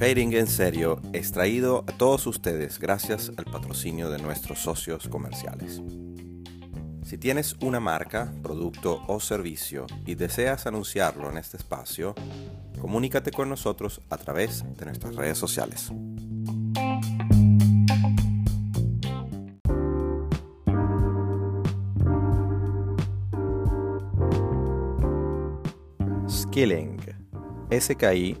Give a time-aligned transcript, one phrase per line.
[0.00, 5.82] Trading en serio es traído a todos ustedes gracias al patrocinio de nuestros socios comerciales.
[7.04, 12.14] Si tienes una marca, producto o servicio y deseas anunciarlo en este espacio,
[12.80, 15.92] comunícate con nosotros a través de nuestras redes sociales.
[26.26, 26.96] Skilling,
[27.68, 28.40] S-K-I-L-L-I-N-G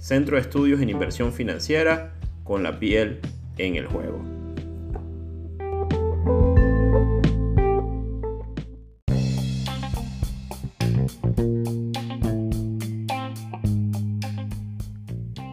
[0.00, 3.20] Centro de Estudios en Inversión Financiera con la piel
[3.58, 4.24] en el juego.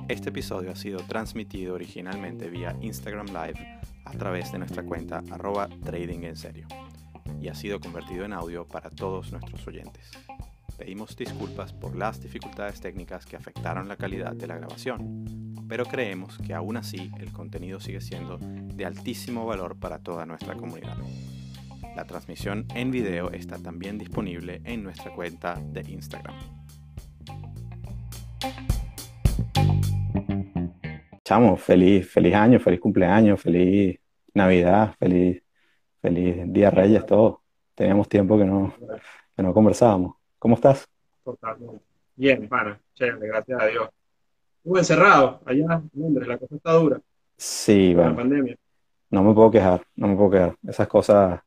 [0.08, 5.68] Este episodio ha sido transmitido originalmente vía Instagram Live a través de nuestra cuenta arroba
[5.84, 6.68] trading en serio
[7.42, 10.10] y ha sido convertido en audio para todos nuestros oyentes.
[10.78, 16.38] Pedimos disculpas por las dificultades técnicas que afectaron la calidad de la grabación, pero creemos
[16.38, 20.96] que aún así el contenido sigue siendo de altísimo valor para toda nuestra comunidad.
[21.96, 26.36] La transmisión en video está también disponible en nuestra cuenta de Instagram.
[31.24, 34.00] Chamo, feliz, feliz año, feliz cumpleaños, feliz
[34.36, 35.42] Navidad, feliz,
[36.00, 37.42] feliz Día Reyes, todo.
[37.74, 38.74] Teníamos tiempo que no,
[39.36, 40.18] que no conversábamos.
[40.40, 40.88] ¿Cómo estás?
[41.24, 41.82] Totalmente.
[42.16, 42.78] Bien, hermano.
[42.94, 43.90] Chévere, gracias a Dios.
[44.58, 47.02] Estuve encerrado allá en Londres, la cosa está dura.
[47.38, 48.56] Sí, con la bueno, pandemia.
[49.12, 50.56] no me puedo quejar, no me puedo quejar.
[50.68, 51.44] Esas cosas, o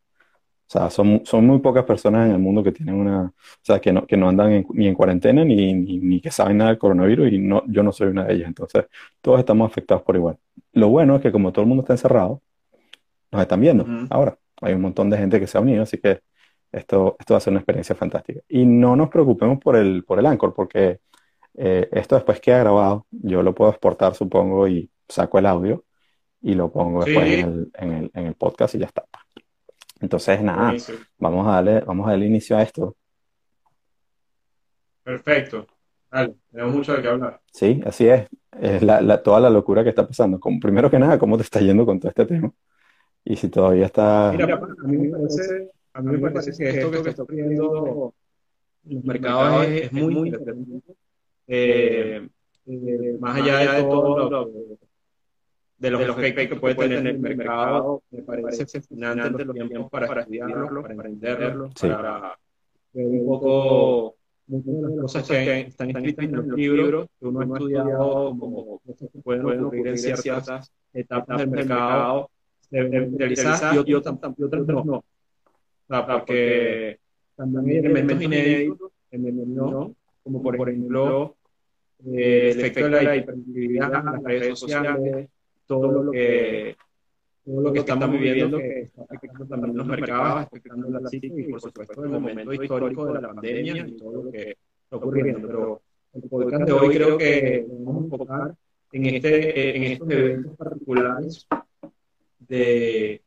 [0.66, 3.92] sea, son, son muy pocas personas en el mundo que tienen una, o sea, que
[3.92, 6.78] no, que no andan en- ni en cuarentena ni, ni, ni que saben nada del
[6.78, 8.48] coronavirus y no, yo no soy una de ellas.
[8.48, 8.86] Entonces,
[9.20, 10.38] todos estamos afectados por igual.
[10.72, 12.42] Lo bueno es que como todo el mundo está encerrado,
[13.32, 14.06] nos están viendo Ujú.
[14.10, 14.38] ahora.
[14.62, 16.20] Hay un montón de gente que se ha unido, así que
[16.72, 18.40] esto, esto va a ser una experiencia fantástica.
[18.48, 21.00] Y no nos preocupemos por el, por el Anchor, porque
[21.54, 23.06] eh, esto después queda grabado.
[23.10, 25.84] Yo lo puedo exportar, supongo, y saco el audio
[26.42, 27.34] y lo pongo después Sí.
[27.34, 29.04] en el, en el, en el podcast y ya está.
[30.00, 30.74] Entonces, nada,
[31.18, 32.96] vamos a darle, vamos a darle inicio a esto.
[35.02, 35.66] Perfecto.
[36.10, 37.40] Dale, tenemos mucho de qué hablar.
[37.52, 38.26] Sí, así es.
[38.60, 40.40] Es la, la- toda la locura que está pasando.
[40.40, 42.50] Como, primero que nada, ¿cómo te está yendo con todo este tema?
[43.24, 44.32] Y si todavía está...
[44.32, 48.14] Mira, a mí me parece, a mí me parece que esto que está ocurriendo
[48.84, 50.94] en los mercados es, es muy interesante.
[51.46, 52.28] Eh,
[52.66, 54.50] eh, más allá de todo lo,
[55.78, 60.20] de los, efectos que puede tener en el mercado, me parece fascinante los tiempos para
[60.20, 62.38] estudiarlo, para entenderlo, para
[62.92, 64.14] ver un poco
[64.46, 68.78] muchas de las cosas que están escritas en los libros que uno ha estudiado como
[68.80, 74.16] cosas que pueden ocurrir en ciertas etapas del mercado, se deben realizar y otras
[74.84, 75.04] no.
[75.90, 77.00] Sea, porque
[77.34, 79.92] también hay elementos inéditos en el no,
[80.22, 81.34] como por ejemplo
[82.06, 85.28] eh, el efecto de la hiperactividad, las redes sociales,
[85.66, 86.76] todo lo que
[87.44, 91.50] todo lo que estamos viviendo que está afectando también los mercados, afectando la cita y
[91.50, 94.50] por supuesto el momento histórico de la pandemia y todo lo que
[94.84, 95.48] está ocurriendo.
[95.48, 95.82] Pero
[96.12, 98.54] el podcast de hoy creo que vamos a enfocar
[98.92, 101.48] en, este, en estos eventos particulares
[102.38, 103.22] de,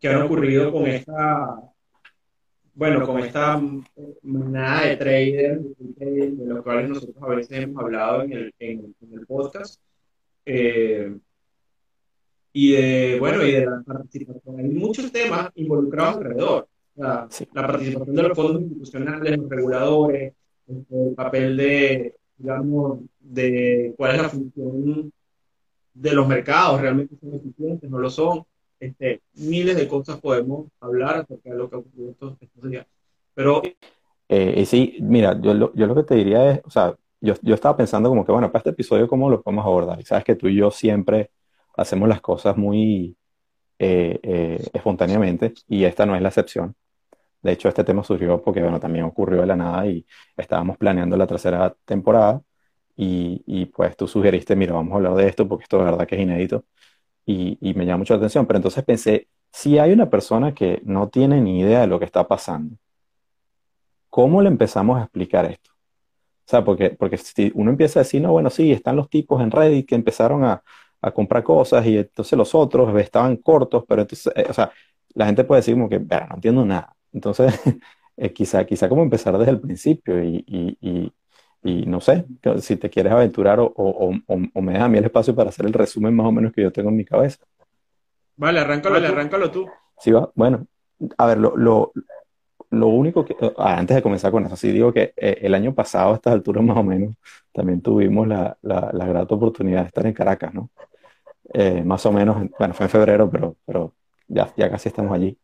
[0.00, 1.60] que han ocurrido con esta,
[2.74, 3.60] bueno, con esta
[4.22, 9.26] manada de traders, de los cuales nosotros a veces hemos hablado en el, en, el
[9.26, 9.80] podcast.
[10.44, 11.16] Eh,
[12.52, 14.58] y de, bueno, y de la participación.
[14.58, 16.68] Hay muchos temas involucrados alrededor.
[16.94, 20.32] La, la participación de los fondos institucionales, los reguladores,
[20.66, 25.12] el papel de, digamos, de cuál es la función
[25.94, 28.44] de los mercados, realmente son eficientes, no lo son.
[28.78, 32.86] Este, miles de cosas podemos hablar acerca de lo que ha ocurrido estos, estos días.
[33.34, 33.62] Pero...
[34.28, 37.54] Eh, sí, mira, yo lo, yo lo que te diría es, o sea, yo, yo
[37.54, 40.00] estaba pensando como que, bueno, para este episodio, ¿cómo lo podemos abordar?
[40.00, 41.30] Y sabes que tú y yo siempre
[41.76, 43.16] hacemos las cosas muy
[43.78, 46.74] eh, eh, espontáneamente y esta no es la excepción.
[47.42, 50.06] De hecho, este tema surgió porque, bueno, también ocurrió de la nada y
[50.36, 52.42] estábamos planeando la tercera temporada
[52.96, 56.06] y, y, pues tú sugeriste, mira, vamos a hablar de esto porque esto de verdad
[56.06, 56.64] que es inédito
[57.26, 58.46] y, y, me llama mucho la atención.
[58.46, 62.04] Pero entonces pensé, si hay una persona que no tiene ni idea de lo que
[62.06, 62.76] está pasando,
[64.10, 65.70] ¿cómo le empezamos a explicar esto?
[66.46, 69.42] O sea, porque, porque si uno empieza a decir, no, bueno, sí, están los tipos
[69.42, 70.62] en Reddit que empezaron a,
[71.02, 74.70] a comprar cosas y entonces los otros estaban cortos, pero entonces, eh, o sea,
[75.14, 76.94] la gente puede decir como que, no entiendo nada.
[77.12, 77.52] Entonces,
[78.16, 81.12] eh, quizá, quizá como empezar desde el principio y, y, y,
[81.86, 82.24] no sé,
[82.60, 85.66] si te quieres aventurar o, o, o, me deja a mí el espacio para hacer
[85.66, 87.44] el resumen más o menos que yo tengo en mi cabeza.
[88.36, 89.66] Vale, arráncalo, vale, arráncalo tú.
[89.98, 90.30] Sí, va.
[90.34, 90.66] Bueno,
[91.16, 91.92] a ver, lo, lo,
[92.70, 95.74] lo único que, ah, antes de comenzar con eso, sí digo que eh, el año
[95.74, 97.14] pasado, a estas alturas más o menos,
[97.52, 100.70] también tuvimos la, la, la grata oportunidad de estar en Caracas, ¿no?
[101.52, 103.94] Eh, más o menos, bueno, fue en febrero, pero, pero
[104.28, 105.38] ya, ya casi estamos allí.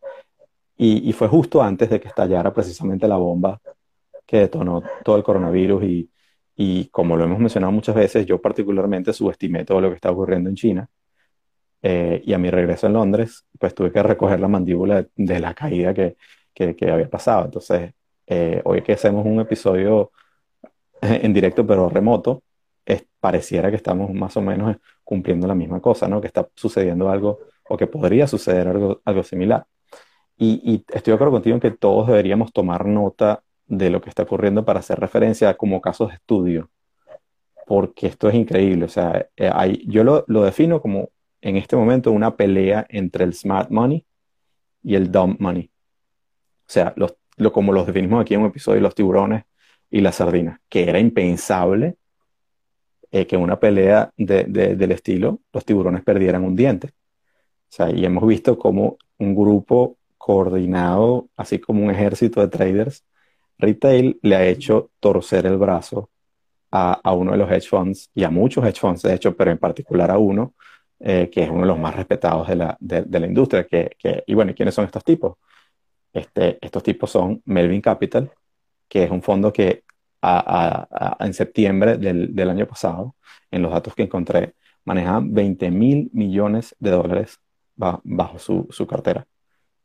[0.76, 3.60] Y, y, fue justo antes de que estallara precisamente la bomba
[4.26, 6.10] que detonó todo el coronavirus y,
[6.56, 10.50] y como lo hemos mencionado muchas veces, yo particularmente subestimé todo lo que está ocurriendo
[10.50, 10.88] en China.
[11.82, 15.54] Eh, y a mi regreso en Londres, pues tuve que recoger la mandíbula de, la
[15.54, 16.16] caída que,
[16.54, 17.46] que, que, había pasado.
[17.46, 17.93] Entonces,
[18.26, 20.12] eh, hoy que hacemos un episodio
[21.02, 22.43] en directo pero remoto,
[22.84, 26.20] es, pareciera que estamos más o menos cumpliendo la misma cosa, ¿no?
[26.20, 29.66] Que está sucediendo algo o que podría suceder algo, algo similar.
[30.37, 34.10] Y, y, estoy de acuerdo contigo en que todos deberíamos tomar nota de lo que
[34.10, 36.70] está ocurriendo para hacer referencia como casos de estudio,
[37.66, 38.84] porque esto es increíble.
[38.84, 41.10] O sea, eh, hay, yo lo, lo, defino como
[41.40, 44.04] en este momento una pelea entre el smart money
[44.82, 45.70] y el dumb money.
[46.66, 49.44] O sea, los, lo, como los definimos aquí en un episodio, los tiburones
[49.90, 51.96] y las sardinas, que era impensable
[53.10, 56.88] eh, que una pelea de, del estilo los tiburones perdieran un diente.
[56.88, 63.04] O sea, y hemos visto como un grupo coordinado, así como un ejército de traders
[63.62, 66.10] retail, le ha hecho torcer el brazo
[66.70, 69.50] a, a uno de los hedge funds y a muchos hedge funds, de hecho, pero
[69.50, 70.54] en particular a uno,
[71.04, 73.66] eh, que es uno de los más respetados de la, de, la industria.
[73.66, 75.36] Que, que, y bueno, ¿quiénes son estos tipos?
[76.12, 78.31] Este, estos tipos son Melvin Capital,
[78.88, 79.84] que es un fondo que
[81.20, 83.16] en septiembre del, del, año pasado,
[83.50, 84.54] en los datos que encontré,
[84.84, 87.40] manejaban 20 mil millones de dólares
[87.76, 89.26] bajo su, su, cartera.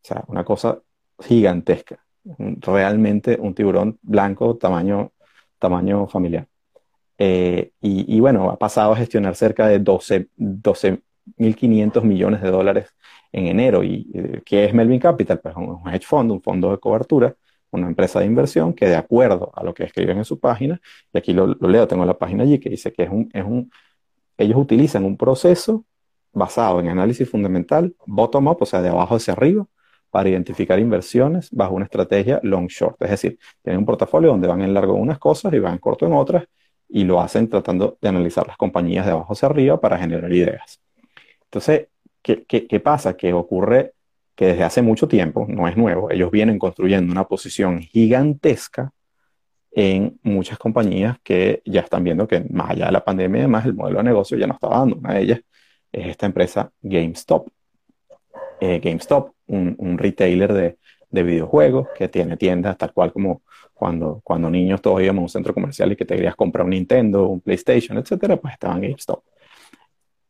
[0.03, 0.79] O sea, una cosa
[1.19, 2.05] gigantesca.
[2.37, 5.11] Realmente un tiburón blanco tamaño,
[5.59, 6.47] tamaño familiar.
[7.17, 12.95] Eh, y, y, bueno, ha pasado a gestionar cerca de 12 12.500 millones de dólares
[13.31, 13.83] en enero.
[13.83, 15.39] ¿Y eh, qué es Melvin Capital?
[15.39, 17.35] Pues un hedge fund, un fondo de cobertura
[17.71, 20.81] una empresa de inversión que de acuerdo a lo que escriben en su página,
[21.13, 23.71] y aquí lo, leo, tengo la página allí que dice que es un, es un,
[24.37, 25.85] ellos utilizan un proceso
[26.33, 29.65] basado en análisis fundamental, bottom-up, o sea, de abajo hacia arriba,
[30.09, 33.01] para identificar inversiones bajo una estrategia long-short.
[33.01, 35.79] Es decir, tienen un portafolio donde van en largo en unas cosas y van en
[35.79, 36.45] corto en otras,
[36.89, 40.81] y lo hacen tratando de analizar las compañías de abajo hacia arriba para generar ideas.
[41.43, 41.87] Entonces,
[42.21, 43.15] ¿qué, qué, qué pasa?
[43.17, 43.93] Que ocurre
[44.35, 48.91] que desde hace mucho tiempo, no es nuevo, ellos vienen construyendo una posición gigantesca
[49.71, 53.65] en muchas compañías que ya están viendo que más allá de la pandemia y demás,
[53.65, 54.95] el modelo de negocio ya no está dando.
[54.95, 55.41] Una de ellas
[55.91, 57.47] es esta empresa GameStop.
[58.59, 60.77] Eh, GameStop, un, retailer de,
[61.09, 63.41] videojuegos que tiene tiendas tal cual como
[63.73, 64.21] cuando,
[64.51, 67.41] niños todos íbamos a un centro comercial y que te querías comprar un Nintendo, un
[67.41, 69.23] PlayStation, etcétera, pues estaban GameStop.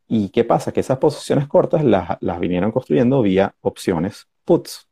[0.06, 0.72] ¿Y qué pasa?
[0.72, 4.88] Que esas posiciones cortas las, vinieron construyendo vía opciones puts.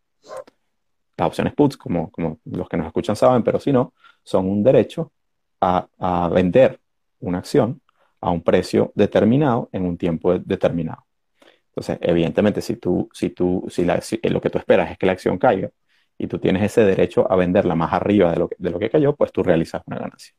[1.17, 4.63] Las opciones puts, como, como los que nos escuchan saben, pero si no, son un
[4.63, 5.13] derecho
[5.61, 6.79] a, a vender
[7.21, 7.81] una acción
[8.21, 11.06] a un precio determinado en un tiempo determinado.
[11.77, 15.13] Entonces, evidentemente, si tú, si tú, si, eh, lo que tú esperas es que la
[15.13, 15.71] acción caiga
[16.17, 18.89] y tú tienes ese derecho a venderla más arriba de lo que, de lo que
[18.89, 20.35] cayó, pues tú realizas una ganancia.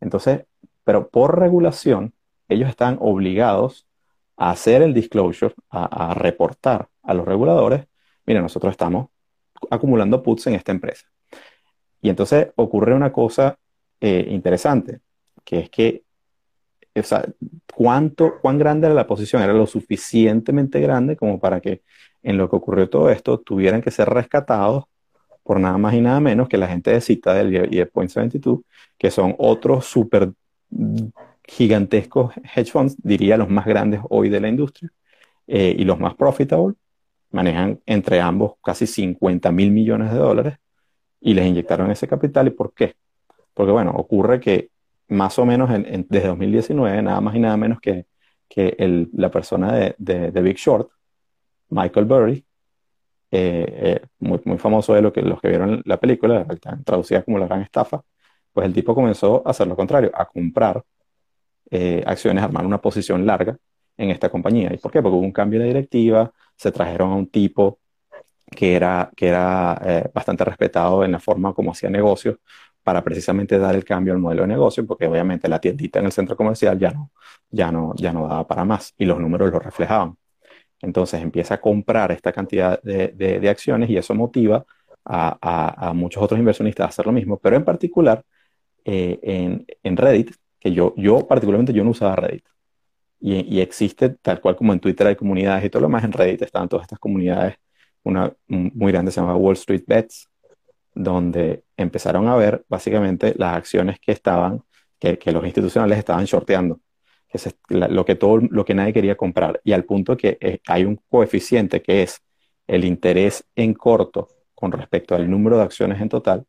[0.00, 0.44] Entonces,
[0.84, 2.14] pero por regulación,
[2.48, 3.88] ellos están obligados
[4.36, 7.86] a hacer el disclosure, a, reportar a los reguladores,
[8.24, 9.08] mira, nosotros estamos
[9.70, 11.06] acumulando puts en esta empresa.
[12.00, 13.58] Y entonces ocurre una cosa
[14.00, 15.00] eh, interesante,
[15.44, 16.04] que es que
[16.94, 17.24] o sea,
[17.74, 21.82] cuánto, cuán grande era la posición, era lo suficientemente grande como para que
[22.22, 24.84] en lo que ocurrió todo esto tuvieran que ser rescatados
[25.42, 28.60] por nada más y nada menos que la gente de Citadel y de Point 72,
[28.98, 30.32] que son otros súper
[31.44, 34.90] gigantescos hedge funds, diría los más grandes hoy de la industria,
[35.46, 36.74] eh, y los más profitable,
[37.30, 40.58] manejan entre ambos casi 50 mil millones de dólares
[41.20, 42.48] y les inyectaron ese capital.
[42.48, 42.94] ¿Y por qué?
[43.54, 44.70] Porque bueno, ocurre que
[45.12, 45.70] más o menos
[46.08, 48.06] desde 2019, nada más y nada menos que,
[48.48, 50.90] que la persona de, de, Big Short,
[51.70, 52.44] Michael Burry,
[53.30, 56.46] eh, eh, muy, muy, famoso de lo que, los que vieron la película,
[56.84, 58.02] traducida como la gran estafa,
[58.52, 60.82] pues el tipo comenzó a hacer lo contrario, a comprar
[61.70, 63.56] eh, acciones, armar una posición larga
[63.96, 64.72] en esta compañía.
[64.72, 65.00] ¿Y por qué?
[65.02, 67.80] Porque hubo un cambio de directiva, se trajeron a un tipo
[68.50, 72.36] que era, que era bastante respetado en la forma como hacía negocios,
[72.82, 76.12] para precisamente dar el cambio al modelo de negocio, porque obviamente la tiendita en el
[76.12, 77.12] centro comercial ya no,
[77.50, 80.16] ya no, ya no daba para más y los números lo reflejaban.
[80.80, 84.64] Entonces empieza a comprar esta cantidad de, de, acciones y eso motiva
[85.04, 88.24] a, a, muchos otros inversionistas a hacer lo mismo, pero en particular
[88.84, 92.44] eh, en, en, Reddit, que yo, yo particularmente yo no usaba Reddit.
[93.20, 96.42] Y, existe, tal cual como en Twitter hay comunidades y todo lo más, en Reddit
[96.42, 97.54] están todas estas comunidades,
[98.02, 100.28] una muy grande se llama Wall Street Bets,
[100.94, 104.62] donde empezaron a ver básicamente las acciones que estaban,
[104.98, 106.80] que, los institucionales estaban shorteando,
[107.28, 110.60] que es lo que todo, lo que nadie quería comprar, y al punto que eh,
[110.66, 112.20] hay un coeficiente que es
[112.66, 116.46] el interés en corto con respecto al número de acciones en total,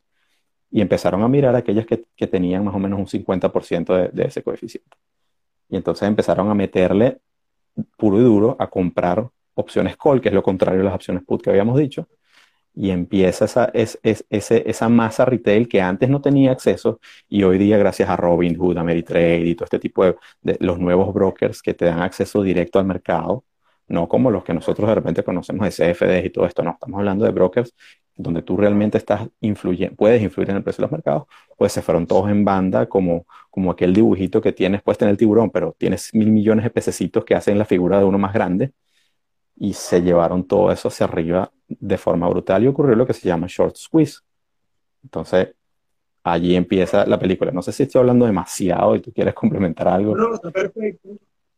[0.70, 4.42] y empezaron a mirar aquellas que, tenían más o menos un 50% de, de ese
[4.42, 4.98] coeficiente.
[5.70, 7.20] Y entonces empezaron a meterle
[7.98, 11.44] puro y duro a comprar opciones call, que es lo contrario de las opciones put
[11.44, 12.08] que habíamos dicho,
[12.76, 14.00] y empieza esa, es,
[14.30, 17.00] esa masa retail que antes no tenía acceso
[17.30, 21.62] y hoy día gracias a Robinhood, Ameritrade y todo este tipo de, los nuevos brokers
[21.62, 23.46] que te dan acceso directo al mercado,
[23.88, 26.98] no como los que nosotros de repente conocemos de CFDs y todo esto, no, estamos
[27.00, 27.74] hablando de brokers
[28.16, 31.24] donde tú realmente estás influyendo, puedes influir en el precio de los mercados,
[31.58, 35.18] pues se fueron todos en banda como, como aquel dibujito que tienes puesto en el
[35.18, 38.72] tiburón, pero tienes mil millones de pececitos que hacen la figura de uno más grande
[39.56, 43.28] y se llevaron todo eso hacia arriba de forma brutal y ocurrió lo que se
[43.28, 44.20] llama short squeeze.
[45.04, 45.56] Entonces,
[46.24, 47.52] allí empieza la película.
[47.52, 50.16] No sé si estoy hablando demasiado y tú quieres complementar algo.
[50.16, 51.10] No, está perfecto.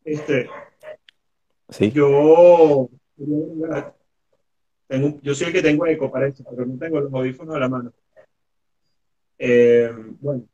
[0.04, 0.50] Este,
[1.70, 1.92] ¿Sí?
[1.92, 2.90] Yo,
[4.88, 7.70] tengo, yo soy el que tengo eco, parece, pero no tengo los audífonos a la
[7.70, 7.94] mano.
[9.38, 10.46] Eh, bueno,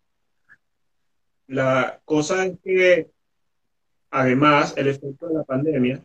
[1.48, 3.12] la cosa es que
[4.10, 6.04] además el efecto de la pandemia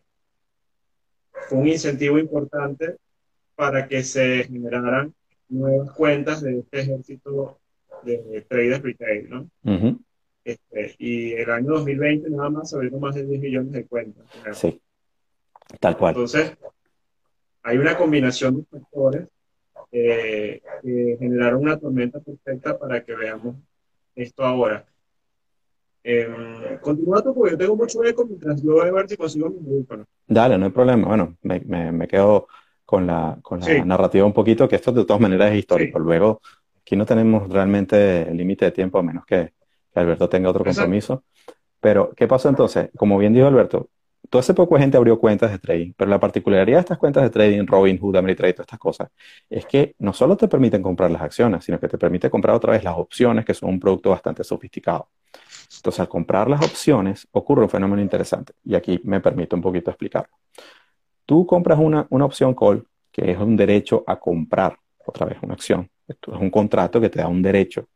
[1.50, 2.96] un incentivo importante
[3.54, 5.14] para que se generaran
[5.48, 7.58] nuevas cuentas de este ejército
[8.02, 9.50] de traders retail, ¿no?
[10.46, 14.26] este, y el año 2020 nada más se abrieron más de 10 millones de cuentas.
[14.52, 14.80] Sí,
[15.80, 16.14] tal cual.
[16.14, 16.56] Entonces,
[17.62, 19.28] hay una combinación de factores
[19.90, 23.56] eh, que generaron una tormenta perfecta para que veamos
[24.14, 24.86] esto ahora.
[26.08, 29.50] Eh, continúa tú porque yo tengo mucho eco mientras yo voy a ver si consigo
[29.50, 30.06] mi micrófono.
[30.24, 31.08] Dale, no hay problema.
[31.08, 31.58] Bueno, me,
[31.90, 32.46] me, quedo
[32.84, 35.98] con la, con la narrativa un poquito, que esto de todas maneras es histórico.
[35.98, 36.40] Luego,
[36.80, 39.52] aquí no tenemos realmente límite de tiempo, a menos que,
[39.94, 41.24] Alberto tenga otro compromiso.
[41.80, 42.90] Pero, ¿qué pasó entonces?
[42.96, 43.88] Como bien dijo Alberto,
[44.30, 47.30] todo ese poco gente abrió cuentas de trading, pero la particularidad de estas cuentas de
[47.30, 49.08] trading, Robinhood, Ameritrade, todas estas cosas,
[49.50, 52.72] es que no solo te permiten comprar las acciones, sino que te permite comprar otra
[52.72, 55.08] vez las opciones, que son un producto bastante sofisticado.
[55.76, 58.52] Entonces, al comprar las opciones, ocurre un fenómeno interesante.
[58.64, 60.34] Y aquí me permito un poquito explicarlo.
[61.24, 65.54] Tú compras una, una opción call, que es un derecho a comprar otra vez una
[65.54, 65.88] acción.
[66.06, 67.88] Esto es un contrato que te da un derecho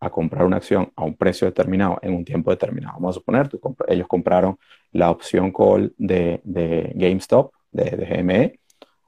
[0.00, 2.94] a comprar una acción a un precio determinado en un tiempo determinado.
[2.94, 3.50] Vamos a suponer,
[3.88, 4.58] ellos compraron
[4.92, 8.60] la opción call de, de GameStop, de, de, GME,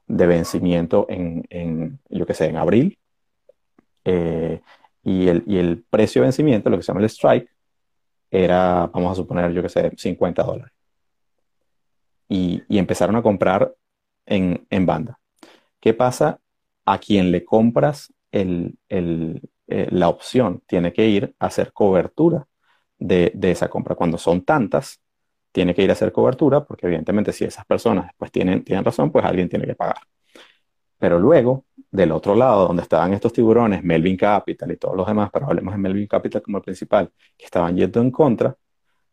[0.08, 2.98] de vencimiento en, en yo qué sé, en abril.
[4.04, 4.60] Eh,
[5.02, 7.48] y, el, y el precio de vencimiento, lo que se llama el strike,
[8.30, 10.72] era, vamos a suponer, yo qué sé, 50 dólares.
[12.28, 13.74] Y, y empezaron a comprar
[14.26, 15.18] en, en banda.
[15.80, 16.40] ¿Qué pasa?
[16.84, 22.46] A quien le compras el, el, eh, la opción tiene que ir a hacer cobertura
[22.98, 23.94] de, esa compra.
[23.94, 25.00] Cuando son tantas,
[25.52, 29.10] tiene que ir a hacer cobertura porque evidentemente si esas personas después tienen, tienen razón,
[29.12, 29.98] pues alguien tiene que pagar.
[30.98, 35.30] Pero luego, del otro lado, donde estaban estos tiburones, Melvin Capital y todos los demás,
[35.32, 38.56] pero hablemos de Melvin Capital como el principal, que estaban yendo en contra,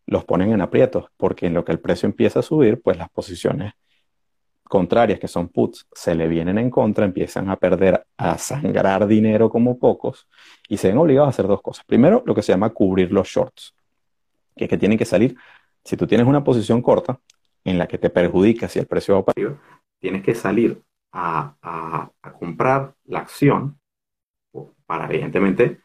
[0.06, 3.10] los ponen en aprietos, porque en lo que el precio empieza a subir, pues las
[3.10, 3.72] posiciones
[4.62, 9.50] contrarias, que son puts, se le vienen en contra, empiezan a perder, a sangrar dinero
[9.50, 10.28] como pocos
[10.68, 11.84] y se ven obligados a hacer dos cosas.
[11.86, 13.74] Primero, lo que se llama cubrir los shorts,
[14.56, 15.36] que es que tienen que salir,
[15.84, 17.18] si tú tienes una posición corta
[17.64, 19.60] en la que te perjudica si el precio va para arriba,
[20.00, 20.82] tienes que salir
[21.18, 23.80] a, comprar la acción
[24.86, 25.80] para evidentemente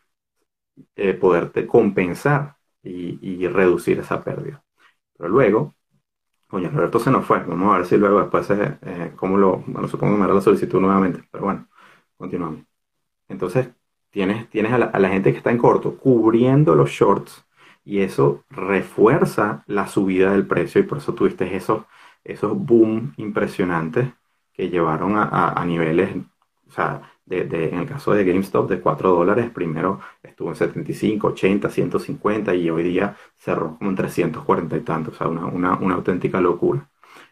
[0.95, 4.63] eh, poderte compensar y, reducir esa pérdida.
[5.17, 5.75] Pero luego
[6.47, 7.39] Coño, Roberto se nos fue.
[7.39, 10.35] Vamos a ver si luego después, eh, eh cómo lo, bueno, supongo que me hará
[10.35, 11.67] la solicitud nuevamente, pero bueno,
[12.15, 12.61] continuamos.
[13.27, 13.69] Entonces,
[14.11, 17.45] tienes, tienes a la, gente que está en corto cubriendo los shorts
[17.83, 21.85] y eso refuerza la subida del precio y por eso tuviste esos,
[22.23, 24.09] esos boom impresionantes
[24.53, 26.15] que llevaron a, a niveles,
[26.67, 31.69] o sea, en el caso de GameStop de 4 dólares, primero estuvo en 75, 80,
[31.69, 36.89] 150 y hoy día cerró como en 340 y tanto, o sea, una, auténtica locura.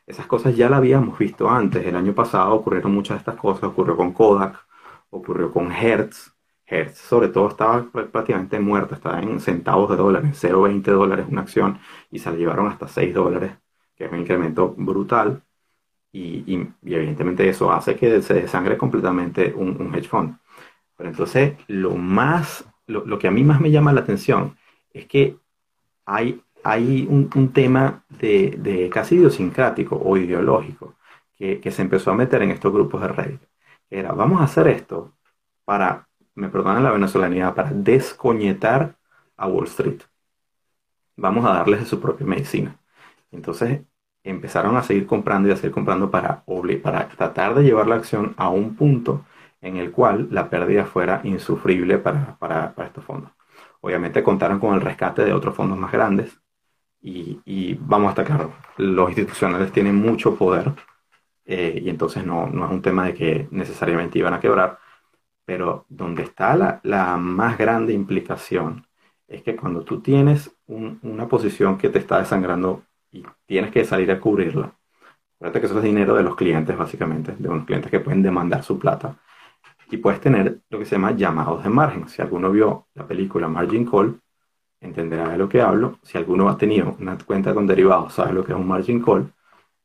[0.08, 3.64] Esas cosas ya las habíamos visto antes, el año pasado ocurrieron muchas de estas cosas,
[3.66, 4.66] ocurrió con Kodak,
[5.10, 6.34] ocurrió con Hertz,
[6.66, 11.80] Hertz sobre todo estaba prácticamente muerta, estaba en centavos de dólares, 0,20 dólares una acción
[12.10, 13.54] y se la llevaron hasta 6 dólares,
[13.96, 15.44] que es un incremento brutal
[16.12, 20.38] y, evidentemente eso hace que se desangre completamente un, hedge fund.
[20.98, 24.58] Pero entonces lo más, lo, que a mí más me llama la atención
[24.94, 25.38] es que
[26.06, 30.96] hay, hay un, tema de, casi idiosincrático o ideológico
[31.38, 33.42] que, que, se empezó a meter en estos grupos de Reddit.
[33.90, 35.14] Era, vamos a hacer esto
[35.66, 38.96] para, me perdonan la venezolanidad, para descoñetar
[39.38, 40.02] a Wall Street.
[41.18, 42.78] Vamos a darles de su propia medicina.
[43.32, 43.82] Entonces,
[44.24, 46.44] empezaron a seguir comprando y a seguir comprando para,
[46.84, 49.26] para tratar de llevar la acción a un punto
[49.62, 53.32] en el cual la pérdida fuera insufrible para, para, estos fondos.
[53.82, 56.40] Obviamente contaron con el rescate de otros fondos más grandes
[57.02, 60.72] y, y vamos a estar claros, los institucionales tienen mucho poder
[61.46, 64.80] eh, y entonces no, no, es un tema de que necesariamente iban a quebrar,
[65.46, 68.88] pero donde está la, la más grande implicación
[69.28, 74.12] es que cuando tú tienes una posición que te está desangrando y tienes que salir
[74.12, 74.74] a cubrirla.
[75.36, 78.64] Acuérdate que eso es dinero de los clientes, básicamente, de unos clientes que pueden demandar
[78.64, 79.18] su plata.
[79.92, 82.08] Y puedes tener lo que se llama llamados de margen.
[82.10, 84.22] Si alguno vio la película Margin Call,
[84.82, 86.00] entenderá de lo que hablo.
[86.04, 89.34] Si alguno ha tenido una cuenta con derivados, sabe lo que es un Margin Call.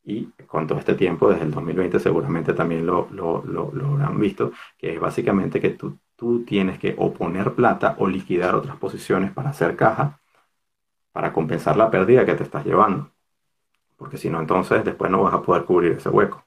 [0.05, 4.21] Y con todo este tiempo, desde el 2020, seguramente también lo, lo, lo, lo habrán
[4.21, 8.77] visto, que es básicamente que tú, tú tienes que o poner plata o liquidar otras
[8.77, 10.21] posiciones para hacer caja,
[11.13, 13.11] para compensar la pérdida que te estás llevando
[13.97, 16.47] porque si no, entonces después no vas a poder cubrir ese hueco.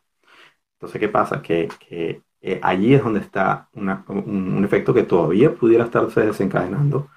[0.73, 1.41] Entonces, ¿qué pasa?
[1.41, 7.09] Que, que eh, allí es donde está un, efecto que todavía pudiera estarse desencadenando.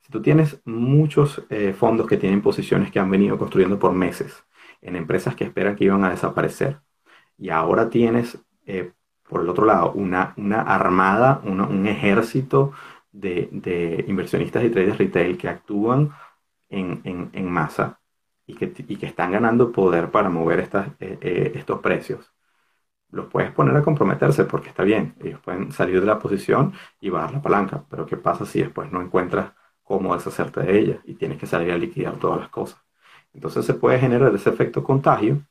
[0.00, 4.44] Si tú tienes muchos eh, fondos que tienen posiciones que han venido construyendo por meses
[4.80, 6.80] en empresas que esperan que iban a desaparecer,
[7.38, 8.92] y ahora tienes, eh,
[9.28, 12.72] por el otro lado, una, una armada, un ejército
[13.12, 16.12] de, de, inversionistas y traders retail que actúan
[16.68, 18.00] en, en, en masa,
[18.48, 22.32] y que, están ganando poder para mover estas, eh, eh, estos precios,
[23.10, 27.10] los puedes poner a comprometerse porque está bien, ellos pueden salir de la posición y
[27.10, 31.14] bajar la palanca, pero ¿qué pasa si después no encuentras cómo deshacerte de ella y
[31.14, 32.80] tienes que salir a liquidar todas las cosas?
[33.34, 35.42] Entonces se puede generar ese efecto contagio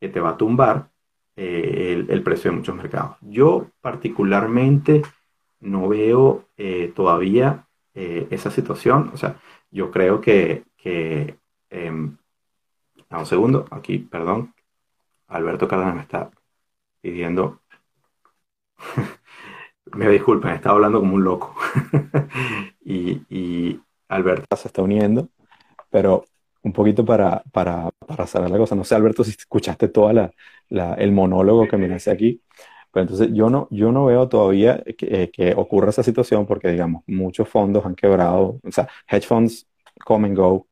[0.00, 0.90] que te va a tumbar
[1.36, 3.16] eh, el, precio de muchos mercados.
[3.20, 5.02] Yo particularmente
[5.60, 6.48] no veo
[6.94, 9.36] todavía esa situación, o sea,
[9.70, 11.36] yo creo que, que
[13.12, 14.54] em, un segundo, aquí, perdón.
[15.28, 16.30] Alberto Cárdenas me está
[17.00, 17.60] pidiendo.
[19.94, 21.54] me disculpen, estaba hablando como un loco.
[22.84, 25.30] y, Alberto se está uniendo,
[25.90, 26.24] pero
[26.62, 28.74] un poquito para, para, para cerrar la cosa.
[28.74, 32.42] No sé, Alberto, si escuchaste todo la, el monólogo que me hace aquí,
[32.92, 37.04] Pero entonces yo no, yo no veo todavía que, que ocurra esa situación porque, digamos,
[37.06, 39.68] muchos fondos han quebrado, o sea, hedge funds
[40.04, 40.68] come and go,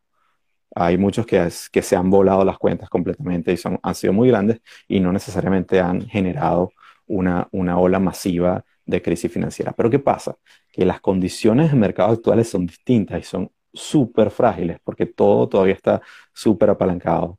[0.75, 4.29] hay muchos que, que se han volado las cuentas completamente y son, han sido muy
[4.29, 6.73] grandes y no necesariamente han generado
[7.07, 9.73] una, una ola masiva de crisis financiera.
[9.73, 10.37] Pero ¿qué pasa?
[10.71, 15.75] Que las condiciones de mercado actuales son distintas y son súper frágiles porque todo todavía
[15.75, 16.03] está
[16.33, 17.39] súper apalancado,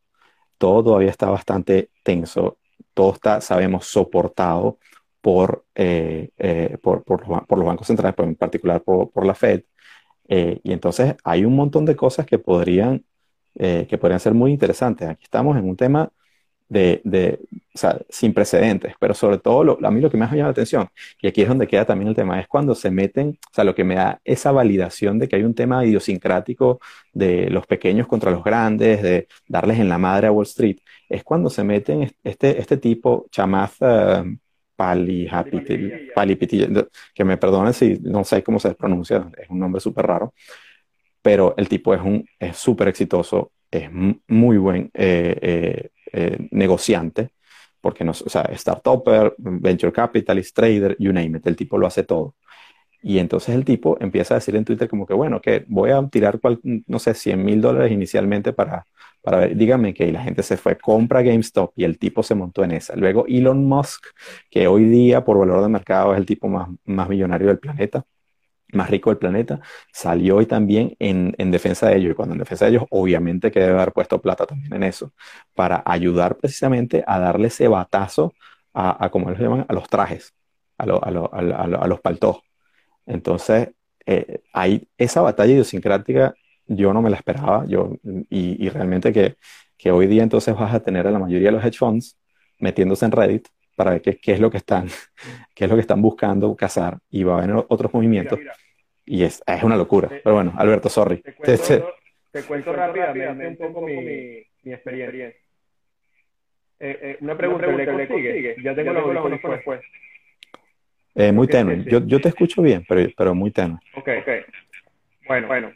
[0.58, 2.60] todo todavía está bastante tenso,
[2.94, 4.80] todo está, sabemos, soportado
[5.22, 9.64] por, eh, eh, por, por, los, bancos centrales, en particular por, la Fed.
[10.28, 13.06] Eh, y entonces hay un montón de cosas que podrían,
[13.56, 15.10] que podrían ser muy interesantes.
[15.10, 16.10] Aquí estamos en un tema
[16.70, 17.40] de, de
[17.74, 20.48] o sea, sin precedentes, pero sobre todo lo, a mí lo que me ha llamado
[20.48, 20.88] la atención,
[21.22, 23.76] y aquí es donde queda también el tema, es cuando se meten, o sea, lo
[23.76, 26.80] que me da esa validación de que hay un tema idiosincrático
[27.12, 30.78] de los pequeños contra los grandes, de darles en la madre a Wall Street,
[31.10, 34.38] es cuando se meten este, este tipo, Chamath uh,
[37.14, 40.34] que me perdonen si no sé cómo se pronuncia, es un nombre súper raro,
[41.22, 43.90] pero el tipo es un es súper exitoso, es
[44.28, 47.30] muy buen eh, eh, eh, negociante,
[47.82, 52.04] porque no, o sea, startupper, venture capitalist, trader, you name it, el tipo lo hace
[52.04, 52.36] todo.
[53.04, 56.08] Y entonces el tipo empieza a decir en Twitter como que, bueno, que voy a
[56.08, 58.86] tirar, no sé, 100 mil dólares inicialmente para,
[59.22, 62.64] para ver, dígame que la gente se fue, compra GameStop y el tipo se montó
[62.64, 62.96] en esa.
[62.96, 64.06] Luego Elon Musk,
[64.52, 68.06] que hoy día por valor de mercado es el tipo más, más millonario del planeta,
[68.74, 69.60] más rico del planeta,
[69.92, 72.12] salió hoy también en, en, defensa de ellos.
[72.12, 75.14] Y cuando en defensa de ellos, obviamente que debe haber puesto plata también en eso,
[75.56, 78.34] para ayudar precisamente a darle ese batazo
[78.74, 80.34] a, a como ellos llaman, a los trajes,
[80.78, 82.38] a, a, a, los paltos.
[83.06, 83.70] Entonces,
[84.06, 86.34] eh, hay esa batalla idiosincrática,
[86.68, 87.98] yo no me la esperaba, yo,
[88.30, 89.36] y, y realmente que,
[89.78, 92.18] que, hoy día entonces vas a tener a la mayoría de los hedge funds
[92.60, 94.88] metiéndose en Reddit para ver qué, qué es lo que están,
[95.56, 98.40] qué es lo que están buscando cazar, y va a haber otros movimientos.
[99.12, 100.08] Y es, es una locura.
[100.08, 101.18] Pero bueno, Alberto, sorry.
[101.18, 101.94] Te cuento,
[102.32, 105.28] te, cuento rápidamente un poco mi, mi experiencia.
[105.28, 105.34] Eh,
[106.80, 108.56] eh, una pregunta, ¿le consigue?
[108.64, 109.82] Ya tengo los audífonos después.
[111.14, 111.84] Eh, muy tenue.
[111.84, 113.80] Yo, yo te escucho bien, pero, pero muy tenue.
[113.98, 114.30] Ok, ok.
[115.28, 115.74] Bueno, bueno.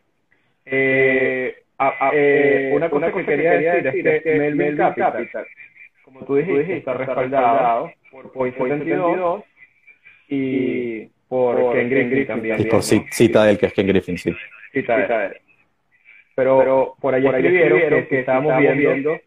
[0.64, 5.28] Eh, a, a, eh, una cosa que quería decir es que Melvin Capital,
[6.06, 9.44] como tú dijiste, está respaldado por Point 72
[10.30, 12.62] y por, Ken Griffin, también.
[12.62, 14.34] Y por cita del que es Ken Griffin, sí.
[14.72, 15.38] Cita de él.
[16.36, 19.18] Pero, Pero por allá escribieron que, estábamos viendo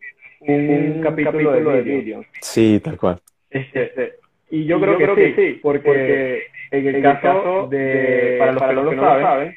[0.40, 2.26] un, capítulo, de Billions.
[2.40, 3.20] Sí, tal cual.
[3.50, 4.18] Este, este
[4.50, 9.20] y yo, creo, que, sí, porque, en el, caso de, para los que no lo
[9.20, 9.56] saben,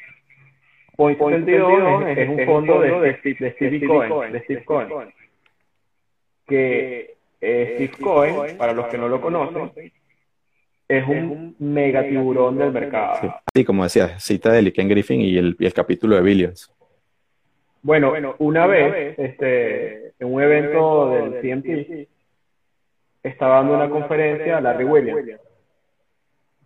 [0.96, 4.90] Point 72 es, un fondo de, Steve, Cohen, de Steve Cohen,
[6.46, 9.92] que eh, Steve Cohen, para los que no lo conocen,
[10.88, 13.42] es un mega tiburón del mercado.
[13.54, 16.72] Sí, como decía, cita de Ken Griffin y el, y el capítulo de Billions.
[17.82, 22.08] Bueno, una vez, este, en un evento del CMT,
[23.22, 25.40] estaba dando una conferencia a Larry Williams,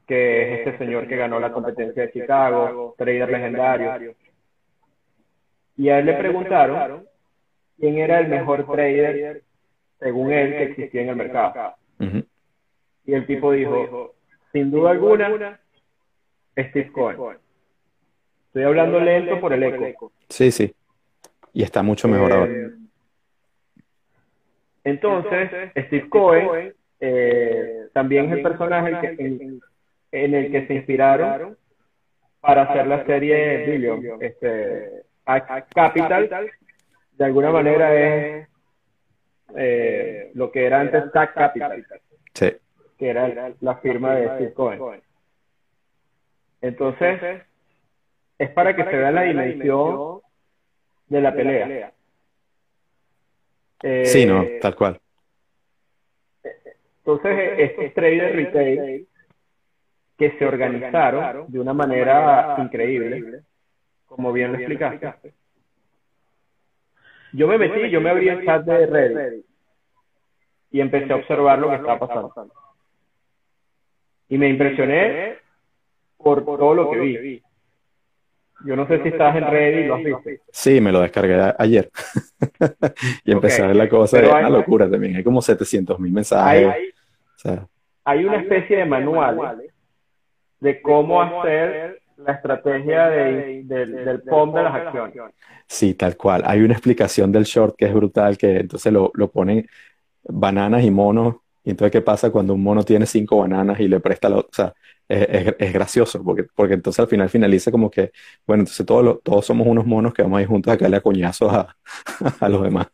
[0.07, 4.15] que es este señor que ganó la competencia de Chicago, trader legendario.
[5.79, 7.07] Y a él le preguntaron
[7.79, 9.43] quién era el mejor trader,
[9.99, 11.75] según él, que existía en el mercado.
[13.07, 14.15] Y el tipo dijo,
[14.53, 15.61] sin duda alguna,
[16.59, 17.39] Steve Cohen.
[18.49, 20.13] Estoy hablando lento por el eco.
[20.29, 20.75] Sí, sí.
[21.53, 22.53] Y está mucho mejor ahora.
[22.53, 22.71] Eh,
[24.85, 29.61] entonces, Steve Cohen eh, también es el personaje en,
[30.35, 31.57] el que se inspiraron
[32.41, 34.03] para hacer la serie Billion.
[34.21, 35.03] Este,
[35.75, 36.51] Capital,
[37.13, 38.49] de alguna manera es
[39.57, 41.85] eh, lo que era antes Tac Capital.
[42.35, 42.57] Sí
[42.99, 45.03] que era la firma de Steve Cohen.
[46.61, 47.43] Entonces,
[48.39, 50.21] es para que se vea la dimensión
[51.09, 51.93] de la pelea.
[54.05, 55.01] sí, no, eh, tal cual.
[56.99, 59.07] Entonces, estos traders retail
[60.19, 63.43] que se organizaron de una manera increíble,
[64.07, 65.35] como bien lo explicaste.
[67.33, 69.45] Yo me metí, yo me abrí el chat de Reddit
[70.71, 72.33] y empecé a observar lo que estaba pasando.
[74.29, 75.37] Y me impresioné
[76.17, 77.43] por, todo lo que vi.
[78.65, 80.45] Yo no sé si estás en Reddit y lo has visto.
[80.51, 81.91] Sí, me lo descargué ayer.
[83.25, 84.21] y empecé a ver la cosa.
[84.21, 85.17] de una locura también.
[85.17, 86.69] Hay como 700 mil mensajes.
[88.05, 89.63] Hay, una especie de manual
[90.61, 95.35] de cómo hacer la estrategia del POM de las acciones.
[95.67, 96.43] Sí, tal cual.
[96.47, 99.67] Hay una explicación del short que es brutal, que entonces lo, lo ponen
[100.25, 101.37] bananas y monos
[101.67, 104.51] Y entonces, ¿qué pasa cuando un mono tiene cinco bananas y le presta la otra?
[104.51, 104.75] O sea,
[105.09, 108.13] es, es, gracioso, porque, porque entonces al final finaliza como que,
[108.47, 111.01] bueno, entonces todos, todos somos unos monos que vamos a ir juntos a caerle a
[111.01, 111.77] coñazos a,
[112.41, 112.87] a los demás.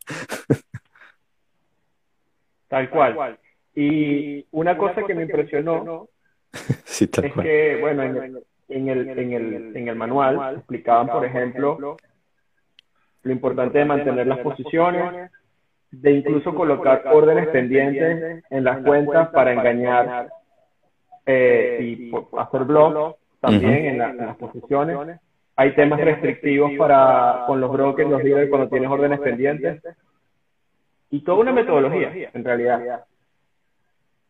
[2.67, 3.37] Tal cual.
[3.75, 6.09] Y una cosa que me impresionó
[6.83, 11.09] sí, tal es que, bueno, en el, en el, en el, en el manual explicaban,
[11.09, 11.97] por ejemplo,
[13.21, 15.29] lo importante de mantener las posiciones,
[15.93, 20.29] de incluso colocar órdenes pendientes en las cuentas para engañar
[21.25, 25.19] eh, y hacer blogs también en, las posiciones.
[25.55, 29.83] Hay temas restrictivos para con los brokers, los líderes cuando tienes órdenes pendientes.
[31.11, 33.05] Y toda una metodología, en realidad.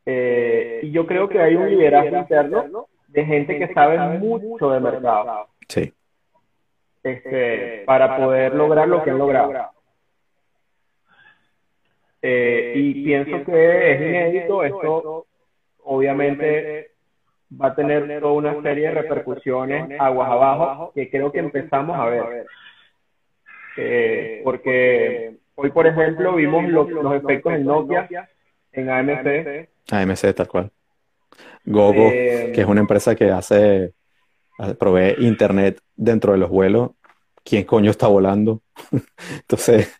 [0.05, 4.79] Eh, y yo creo que hay un liderazgo interno de gente que sabe mucho de
[4.81, 5.47] mercado.
[5.69, 5.93] Sí.
[7.03, 9.53] Este, para poder lograr lo que han logrado.
[12.25, 15.27] Eh, y pienso que es inédito, esto
[15.83, 16.91] obviamente
[17.61, 22.05] va a tener toda una serie de repercusiones aguas abajo que creo que empezamos a
[22.05, 22.45] ver.
[23.75, 28.29] Eh, porque hoy, por ejemplo, vimos los, los efectos en Nokia,
[28.71, 29.67] en AMC.
[29.91, 30.71] AMC, tal cual.
[31.65, 33.93] Gogo, que es una empresa que hace,
[34.79, 36.91] provee internet dentro de los vuelos.
[37.43, 38.61] ¿Quién coño está volando?
[39.41, 39.97] Entonces,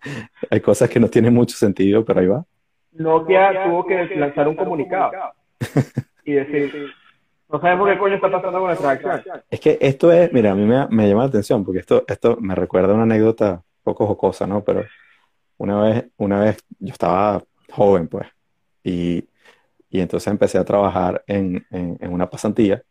[0.49, 2.45] hay cosas que no tienen mucho sentido, pero ahí va.
[2.93, 5.11] Nokia tuvo que lanzar un comunicado
[6.23, 6.93] y decir,
[7.49, 9.41] no sabemos qué coño está pasando con nuestra acción.
[9.49, 12.37] Es que esto es, mira, a mí me, me llama la atención porque esto, esto
[12.39, 14.63] me recuerda una anécdota poco jocosa, ¿no?
[14.63, 14.85] Pero
[15.57, 18.27] una vez, una vez yo estaba joven, pues,
[18.83, 19.27] y
[19.93, 22.81] y entonces empecé a trabajar en, en, una pasantía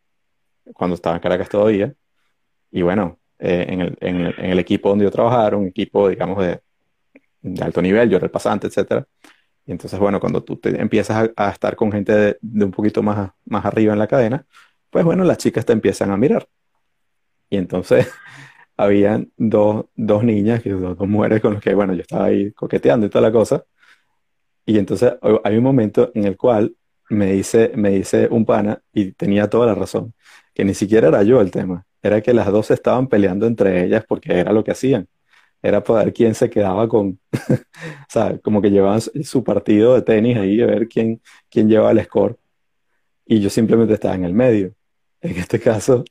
[0.73, 1.93] cuando estaba en Caracas todavía.
[2.71, 6.61] Y bueno, eh, en, el, en, el, equipo donde yo trabajaba, un equipo, digamos, de,
[7.41, 9.05] de, alto nivel, yo era el pasante, etc.
[9.67, 13.03] Y entonces, bueno, cuando tú te empiezas a, estar con gente de, de, un poquito
[13.03, 14.47] más, más arriba en la cadena,
[14.91, 16.47] pues bueno, las chicas te empiezan a mirar.
[17.51, 18.09] Y entonces
[18.77, 23.07] habían dos, dos niñas, dos, dos mujeres con las que, bueno, yo estaba ahí coqueteando
[23.07, 23.65] y toda la cosa.
[24.65, 26.77] Y entonces hay un momento en el cual
[27.11, 30.15] me dice, me dice un pana, y tenía toda la razón,
[30.55, 34.05] que ni siquiera era yo el tema, era que las dos estaban peleando entre ellas
[34.07, 35.09] porque era lo que hacían.
[35.62, 37.57] Era para ver quién se quedaba con, o
[38.09, 42.05] sea, como que llevaban su partido de tenis ahí a ver quién, quién llevaba el
[42.05, 42.38] score.
[43.27, 44.75] Y yo simplemente estaba en el medio.
[45.21, 46.05] En este caso,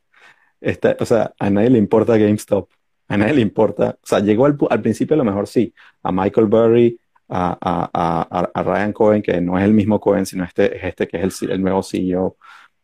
[0.62, 2.70] está, o sea, a nadie le importa GameStop.
[3.10, 3.98] A nadie le importa.
[4.02, 5.74] O sea, llegó al, al principio a lo mejor sí.
[6.04, 10.78] A Michael Burry, a, a, Ryan Cohen, que no es el mismo Cohen, sino este,
[10.78, 12.38] es este que es el, el nuevo CEO.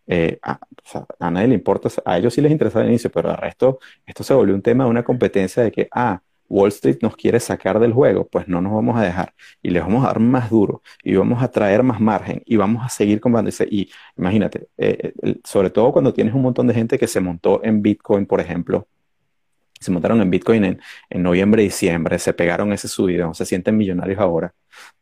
[0.07, 0.59] Eh, a,
[1.19, 4.23] a, nadie le importa, a ellos sí les interesa al inicio, pero al resto esto
[4.23, 7.79] se volvió un tema de una competencia de que, ah, Wall Street nos quiere sacar
[7.79, 10.81] del juego, pues no nos vamos a dejar y les vamos a dar más duro
[11.03, 13.51] y vamos a traer más margen y vamos a seguir comprando.
[13.69, 17.63] Y imagínate, eh, eh, sobre todo cuando tienes un montón de gente que se montó
[17.63, 18.87] en Bitcoin, por ejemplo,
[19.79, 24.19] se montaron en Bitcoin en, en noviembre, diciembre, se pegaron ese subidón, se sienten millonarios
[24.19, 24.53] ahora.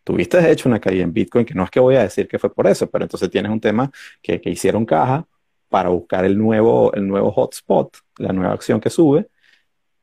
[0.04, 2.40] Tuviste de hecho una caída en Bitcoin, que no es que voy a decir que
[2.40, 5.26] fue por eso, pero entonces tienes un tema que, que hicieron caja
[5.70, 9.28] para buscar el nuevo, el nuevo hotspot, la nueva acción que sube,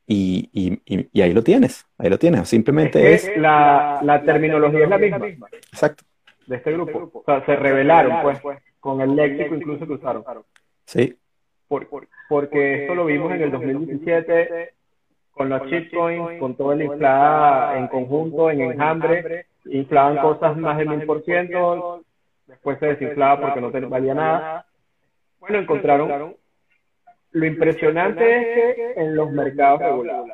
[0.05, 2.47] y, y, y, ahí lo tienes, ahí lo tienes.
[2.49, 3.31] Simplemente es.
[3.37, 5.47] la, la, terminología es la misma.
[5.71, 6.03] Exacto.
[6.45, 7.11] De este grupo.
[7.13, 8.39] O sea, se revelaron, pues,
[8.79, 10.23] con el léxico incluso que usaron.
[10.85, 11.17] Sí,
[12.29, 14.73] porque esto lo vimos en el 2017
[15.31, 20.89] con los shitcoins, con toda la inflada en conjunto, en enjambre, inflaban cosas más del
[20.89, 22.03] mil por ciento,
[22.45, 24.65] después se desinflaba porque no valía nada.
[25.39, 26.35] Bueno, encontraron.
[27.31, 30.29] Lo impresionante es que en los mercados regulados.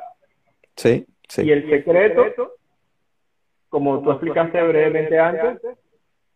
[0.76, 1.42] Sí, sí.
[1.42, 2.52] Y el secreto,
[3.70, 5.60] como tú explicaste brevemente antes,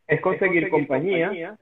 [0.07, 1.59] es conseguir compañías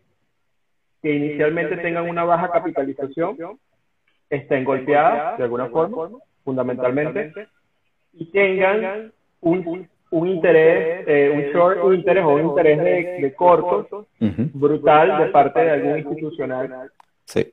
[1.02, 3.58] que inicialmente tengan una baja capitalización,
[4.30, 6.08] estén golpeadas de alguna forma,
[6.44, 7.32] fundamentalmente,
[8.12, 14.06] y tengan un, un interés, eh, un short interés o un interés de, de corto
[14.54, 16.90] brutal de parte de algún institucional.
[17.24, 17.52] Sí.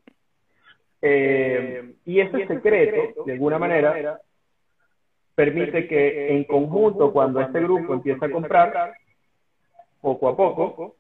[1.02, 4.20] Eh, y ese secreto, de alguna manera,
[5.34, 8.94] permite que en conjunto, cuando este grupo empieza a comprar,
[10.02, 10.96] poco a poco,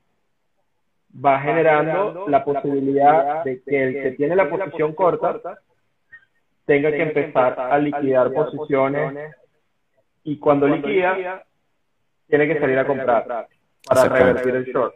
[1.13, 5.59] va generando la posibilidad de que el que tiene la posición corta
[6.65, 9.35] tenga que empezar a liquidar posiciones
[10.23, 11.43] y cuando liquida
[12.27, 13.47] tiene que salir a comprar
[13.85, 14.95] para revertir el short.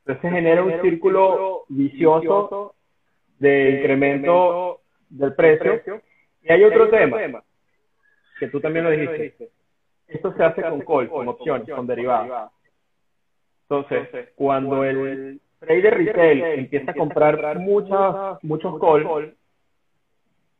[0.00, 2.74] Entonces se genera un círculo vicioso
[3.38, 6.02] de incremento del precio.
[6.42, 7.42] Y hay otro tema,
[8.38, 9.50] que tú también lo dijiste.
[10.08, 12.50] Esto se hace con call, con opciones, con derivados.
[13.68, 19.32] Entonces, cuando el trader retail empieza a comprar muchas, muchos calls,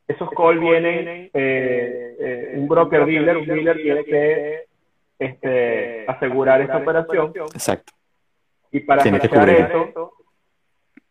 [0.09, 4.64] esos calls vienen, eh, eh, un broker dealer, un dealer tiene que
[5.19, 7.33] este, asegurar esta operación.
[7.53, 7.93] Exacto.
[8.71, 10.12] Y para hacer eso,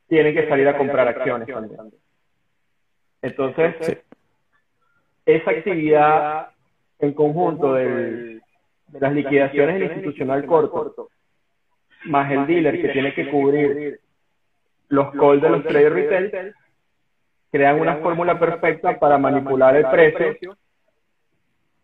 [0.08, 1.80] tienen que salir a comprar acciones también.
[3.22, 4.04] Entonces,
[5.26, 6.50] esa actividad
[7.00, 8.42] en conjunto de
[8.92, 11.10] las liquidaciones del institucional corto,
[12.06, 14.00] más el dealer que tiene que cubrir
[14.89, 16.54] los calls de los traders retail,
[17.52, 20.58] crean una fórmula perfecta para manipular el precio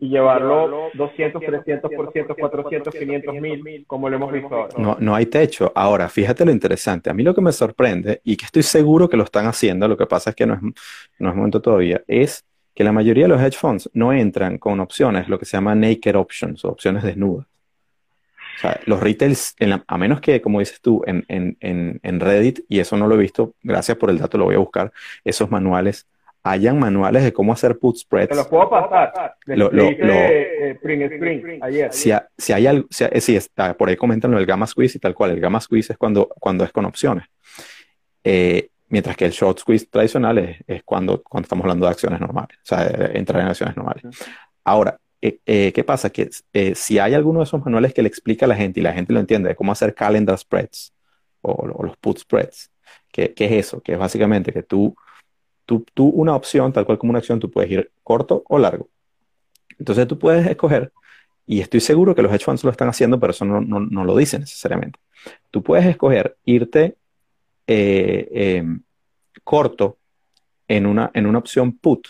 [0.02, 4.74] y llevarlo 200, 300%, 400, 500 mil, como lo hemos visto ahora.
[4.78, 5.72] No, no hay techo.
[5.76, 7.10] Ahora, fíjate lo interesante.
[7.10, 9.98] A mí lo que me sorprende, y que estoy seguro que lo están haciendo, lo
[9.98, 10.62] que pasa es que no es,
[11.20, 14.80] no es momento todavía, es que la mayoría de los hedge funds no entran con
[14.80, 17.46] opciones, lo que se llama naked options, o opciones desnudas.
[18.60, 19.56] O sea, los retails,
[19.88, 23.18] a menos que, como dices tú, en, en, en, Reddit, y eso no lo he
[23.18, 24.92] visto, gracias por el dato, lo voy a buscar,
[25.24, 26.08] esos manuales,
[26.44, 28.30] hayan manuales de cómo hacer put spreads.
[28.30, 29.14] Te los puedo pasar.
[29.46, 30.78] Lo, lo, eh,
[31.62, 31.94] ayer.
[31.94, 35.00] Si, si, hay algo, si, eh, está, por ahí comentan lo del gamma squeeze y
[35.00, 35.32] tal cual.
[35.32, 37.26] El gamma squeeze es cuando, cuando es con opciones.
[38.26, 42.20] Eh, mientras que el short squeeze tradicional es, es, cuando, cuando estamos hablando de acciones
[42.20, 44.04] normales, o sea, entrar en acciones normales.
[44.66, 46.10] Ahora, eh, eh, ¿qué pasa?
[46.10, 48.84] Que eh, si hay alguno de esos manuales que le explica a la gente y
[48.84, 50.94] la gente lo entiende, de cómo hacer calendar spreads
[51.42, 52.72] o, los put spreads,
[53.12, 53.82] ¿qué, es eso?
[53.82, 54.96] Que es básicamente que tú,
[55.66, 58.90] tú, tú, una opción, tal cual como una acción, tú puedes ir corto o largo.
[59.78, 60.92] Entonces tú puedes escoger,
[61.46, 64.16] y estoy seguro que los hedge funds lo están haciendo, pero eso no, no, lo
[64.16, 65.00] dicen necesariamente.
[65.52, 66.96] Tú puedes escoger irte
[67.68, 68.82] em,
[69.44, 69.98] corto
[70.68, 72.08] en una, en una opción put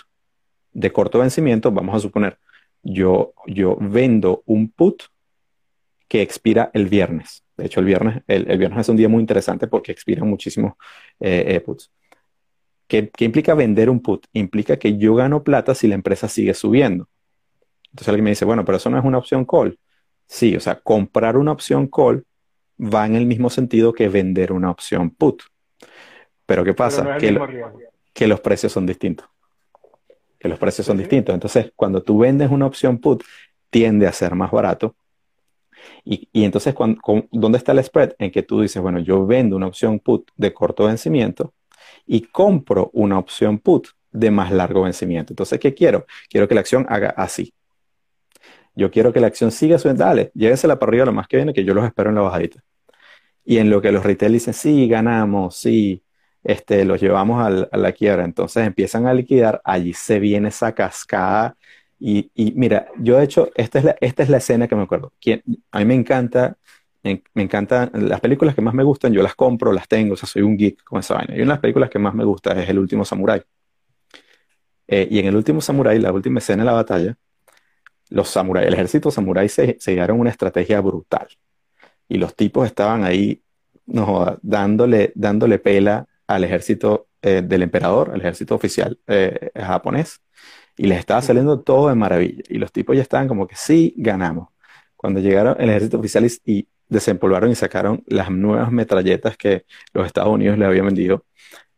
[0.73, 2.37] de corto vencimiento, vamos a suponer
[2.83, 5.03] yo, yo vendo un put
[6.07, 7.43] que expira el viernes.
[7.55, 10.73] De hecho, el viernes, el, viernes es un día muy interesante porque expiran muchísimos
[11.19, 11.91] eh, eh, puts.
[12.87, 14.25] ¿Qué, implica vender un put?
[14.33, 17.07] Implica que yo gano plata si la empresa sigue subiendo.
[17.91, 19.77] Entonces alguien me dice, bueno, pero eso no es una opción call.
[20.25, 22.23] Sí, o sea, comprar una opción call
[22.81, 25.43] va en el mismo sentido que vender una opción put.
[26.45, 27.17] Pero ¿qué pasa?
[28.11, 29.29] que los precios son distintos
[30.39, 31.33] que los precios son distintos.
[31.33, 33.23] Entonces, cuando tú vendes una opción put,
[33.69, 34.95] tiende a ser más barato.
[36.03, 36.73] Y, entonces,
[37.31, 38.13] ¿dónde está el spread?
[38.19, 41.53] En que tú dices, bueno, yo vendo una opción put de corto vencimiento
[42.05, 45.33] y compro una opción put de más largo vencimiento.
[45.33, 46.05] Entonces, ¿qué quiero?
[46.29, 47.53] Quiero que la acción haga así.
[48.75, 50.05] Yo quiero que la acción siga subiendo.
[50.05, 52.63] Dale, llévesela para arriba lo más que viene, que yo los espero en la bajadita.
[53.45, 56.03] Y en lo que los retail dicen, sí, ganamos, sí,
[56.43, 58.25] este, los llevamos a la quiebra.
[58.25, 61.57] Entonces empiezan a liquidar, allí se viene esa cascada.
[61.99, 65.13] Y, mira, yo de hecho, esta es la, esta es la escena que me acuerdo.
[65.71, 66.57] a mí me encanta,
[67.03, 70.27] me, encantan las películas que más me gustan, yo las compro, las tengo, o sea,
[70.27, 71.33] soy un geek con esa vaina.
[71.35, 73.41] Y una de las películas que más me gusta es El último samurái.
[74.87, 77.17] Eh, y en El último samurái, la última escena de la batalla,
[78.09, 81.27] los samuráis, el ejército samurái se, se dieron una estrategia brutal.
[82.07, 83.43] Y los tipos estaban ahí
[83.85, 90.21] no, dándole, dándole pela al ejército eh, del emperador, al ejército oficial eh, japonés,
[90.77, 92.43] y les estaba saliendo todo de maravilla.
[92.49, 94.49] Y los tipos ya estaban como que sí, ganamos.
[94.95, 100.33] Cuando llegaron el ejército oficial y, desempolvaron y sacaron las nuevas metralletas que los Estados
[100.33, 101.25] Unidos le habían vendido,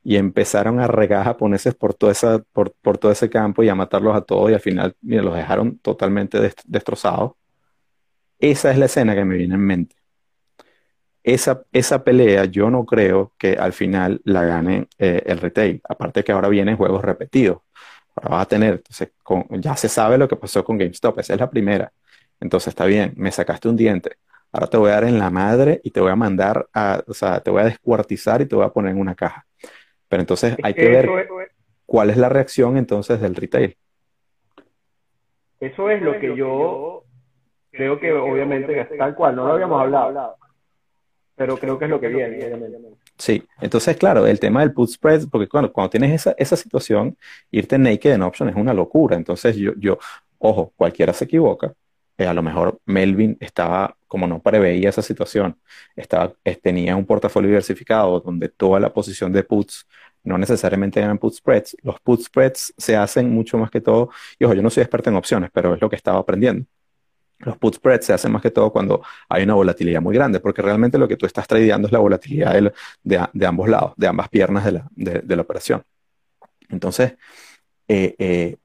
[0.04, 4.16] y empezaron a regar japoneses por, toda esa, por, todo ese campo y a matarlos
[4.16, 7.34] a todos y al final los dejaron totalmente destrozados.
[8.40, 10.01] Esa es la escena que me viene en mente
[11.24, 15.82] esa, esa pelea yo no creo que al final la gane eh, el retail.
[15.88, 17.60] Aparte que ahora vienen juegos repetidos.
[18.16, 19.12] Ahora vas a tener, entonces,
[19.52, 21.92] ya se sabe lo que pasó con GameStop, esa es la primera.
[22.40, 24.18] Entonces está bien, me sacaste un diente.
[24.52, 27.14] Ahora te voy a dar en la madre y te voy a mandar a, o
[27.14, 29.46] sea, te voy a descuartizar y te voy a poner en una caja.
[30.10, 31.10] Pero entonces hay que ver
[31.86, 33.78] cuál es la reacción entonces del retail.
[35.60, 37.04] Eso es lo que yo
[37.70, 40.36] creo que obviamente tal cual, no lo habíamos hablado
[41.42, 42.40] pero creo que es lo que viene.
[43.18, 47.18] Sí, entonces, claro, el tema del put spread, porque cuando, cuando tienes esa, esa situación,
[47.50, 49.16] irte naked en option es una locura.
[49.16, 49.98] Entonces, yo, yo
[50.38, 51.74] ojo, cualquiera se equivoca.
[52.16, 55.58] Eh, a lo mejor Melvin estaba, como no preveía esa situación,
[55.96, 59.88] estaba, eh, tenía un portafolio diversificado donde toda la posición de puts
[60.24, 61.76] no necesariamente eran put spreads.
[61.82, 65.10] Los put spreads se hacen mucho más que todo, y ojo, yo no soy experto
[65.10, 66.68] en opciones, pero es lo que estaba aprendiendo.
[67.44, 70.62] Los put spreads se hacen más que todo cuando hay una volatilidad muy grande, porque
[70.62, 72.54] realmente lo que tú estás tradeando es la volatilidad
[73.04, 75.84] de, ambos lados, de ambas piernas de la, operación.
[76.70, 77.16] Entonces,
[77.88, 78.58] eh, eh,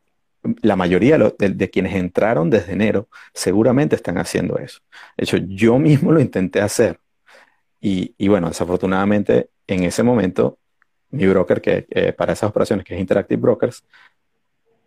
[0.62, 4.80] la mayoría de, quienes entraron desde enero seguramente están haciendo eso.
[5.16, 7.00] De hecho, yo mismo lo intenté hacer.
[7.80, 10.58] y, bueno, desafortunadamente en ese momento,
[11.10, 13.84] mi broker, que para esas operaciones, que es Interactive Brokers,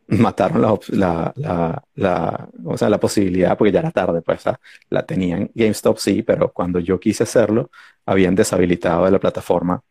[0.17, 4.43] mataron la, la, la, o sea, la posibilidad, porque ya era tarde, pues
[4.89, 7.69] la tenían GameStop sí, pero cuando yo quise hacerlo,
[8.05, 9.81] habían deshabilitado de la plataforma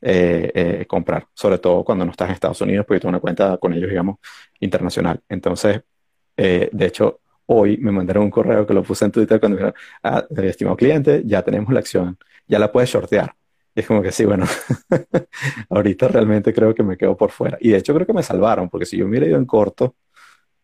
[0.00, 3.58] eh, eh, comprar, sobre todo cuando no estás en Estados Unidos, porque tengo una cuenta
[3.58, 4.18] con ellos, digamos,
[4.60, 5.20] internacional.
[5.28, 5.82] Entonces,
[6.36, 9.64] eh, de hecho, hoy me mandaron un correo que lo puse en Twitter cuando me
[9.64, 12.16] dijeron, ah, estimado cliente, ya tenemos la acción,
[12.46, 13.34] ya la puedes shortear.
[13.78, 14.44] Y es como que sí, bueno,
[15.70, 17.58] ahorita realmente creo que me quedo por fuera.
[17.60, 19.94] Y de hecho creo que me salvaron, porque si yo me hubiera ido en corto,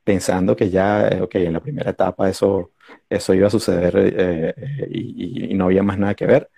[0.03, 2.73] pensando que ya, eh, ok, en la primera etapa eso,
[3.09, 6.51] eso iba a suceder eh, eh, y, no había más nada que ver,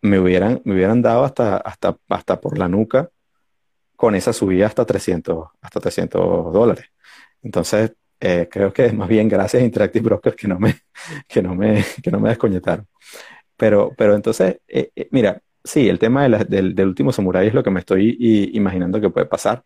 [0.00, 3.08] me hubieran, me hubieran dado hasta, hasta, hasta por la nuca
[3.94, 6.86] con esa subida hasta 300, hasta 300 dólares.
[7.42, 10.74] Entonces, creo que es más bien gracias a Interactive Brokers que no me,
[11.28, 12.88] que no me, que no me desconectaron.
[13.56, 14.58] Pero, pero entonces,
[15.12, 18.16] mira, sí, el tema del, último samurái es lo que me estoy
[18.52, 19.64] imaginando que puede pasar.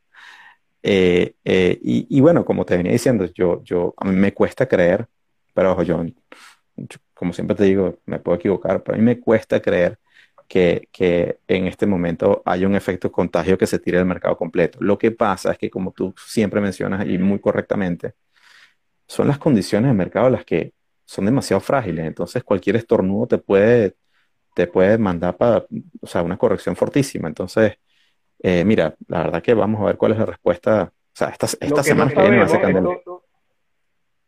[0.83, 5.07] Eh, eh, y, bueno, como te venía diciendo, yo, a mí me cuesta creer,
[5.55, 6.05] pero yo,
[7.15, 9.99] como siempre te digo, me puedo equivocar, pero a mí me cuesta creer
[10.49, 14.79] que, que, en este momento haya un efecto contagio que se tire del mercado completo.
[14.81, 18.15] Lo que pasa es que, como tú siempre mencionas y muy correctamente,
[19.07, 20.73] son las condiciones del mercado las que
[21.05, 22.07] son demasiado frágiles.
[22.07, 23.95] Entonces, cualquier estornudo te puede
[24.57, 25.67] te puede mandar para,
[26.01, 27.29] o sea, una corrección fortísima.
[27.29, 27.79] Entonces,
[28.43, 30.91] eh, mira, la verdad que vamos a ver cuál es la respuesta.
[30.91, 32.47] O sea, esta, esta semana que viene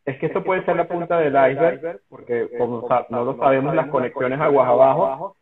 [0.04, 3.88] Es que esto puede ser la punta del iceberg, porque como no lo sabemos, las
[3.88, 5.34] conexiones aguas abajo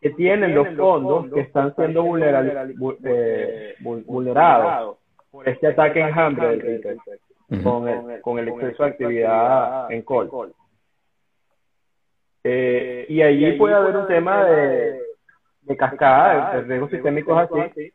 [0.00, 4.96] que tienen los fondos que están siendo eh, vulnerados
[5.30, 6.80] por este ataque en hambre
[7.62, 10.54] con, el, con el exceso de actividad en call.
[12.42, 15.00] Eh, y allí puede haber un tema de,
[15.62, 17.92] de cascada, de riesgos sistémicos así.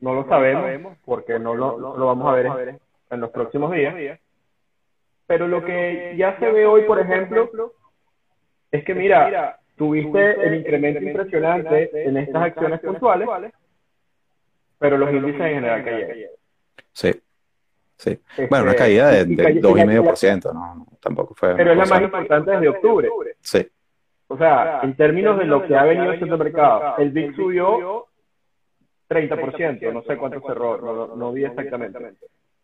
[0.00, 2.78] No lo sabemos porque no lo, lo vamos a ver
[3.10, 4.20] en los próximos días.
[5.26, 7.50] Pero lo que ya se ve hoy, por ejemplo,
[8.70, 13.28] es que mira, tuviste el incremento impresionante en estas acciones puntuales,
[14.78, 16.16] pero los índices en general cayeron.
[16.92, 17.20] Sí.
[17.98, 18.16] Sí.
[18.48, 21.56] Bueno, una este, caída de, de 2,5%, no, tampoco fue.
[21.56, 23.08] Pero es la más importante desde octubre.
[23.40, 23.66] Sí.
[24.28, 28.06] O sea, en términos de lo que ha venido haciendo el mercado, el VIX subió
[29.08, 31.98] 30%, no sé cuánto cerró, no, no vi exactamente.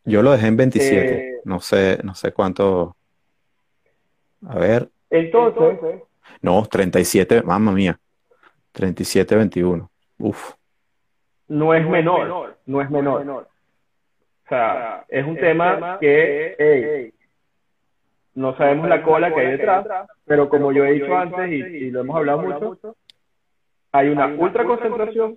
[0.05, 2.97] Yo lo dejé en 27, eh, no sé, no sé cuánto.
[4.47, 4.89] A ver.
[5.11, 6.03] Entonces.
[6.43, 7.99] No, 37, mamma mía.
[8.73, 9.91] 37, 21.
[10.19, 10.53] Uf.
[11.49, 13.49] No es menor, no es menor.
[14.45, 17.13] O sea, es un tema que,
[18.35, 19.87] no sabemos la cola que hay detrás,
[20.27, 22.97] pero como yo he dicho antes y, lo hemos hablado mucho,
[23.93, 25.35] hay una ultra concentración,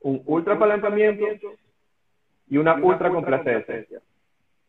[0.00, 1.26] un ultra apalancamiento
[2.48, 4.00] y una ultra complacencia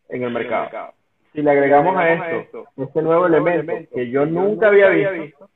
[0.09, 0.93] en el mercado.
[1.33, 5.49] Si le agregamos a esto este nuevo elemento que yo nunca había visto,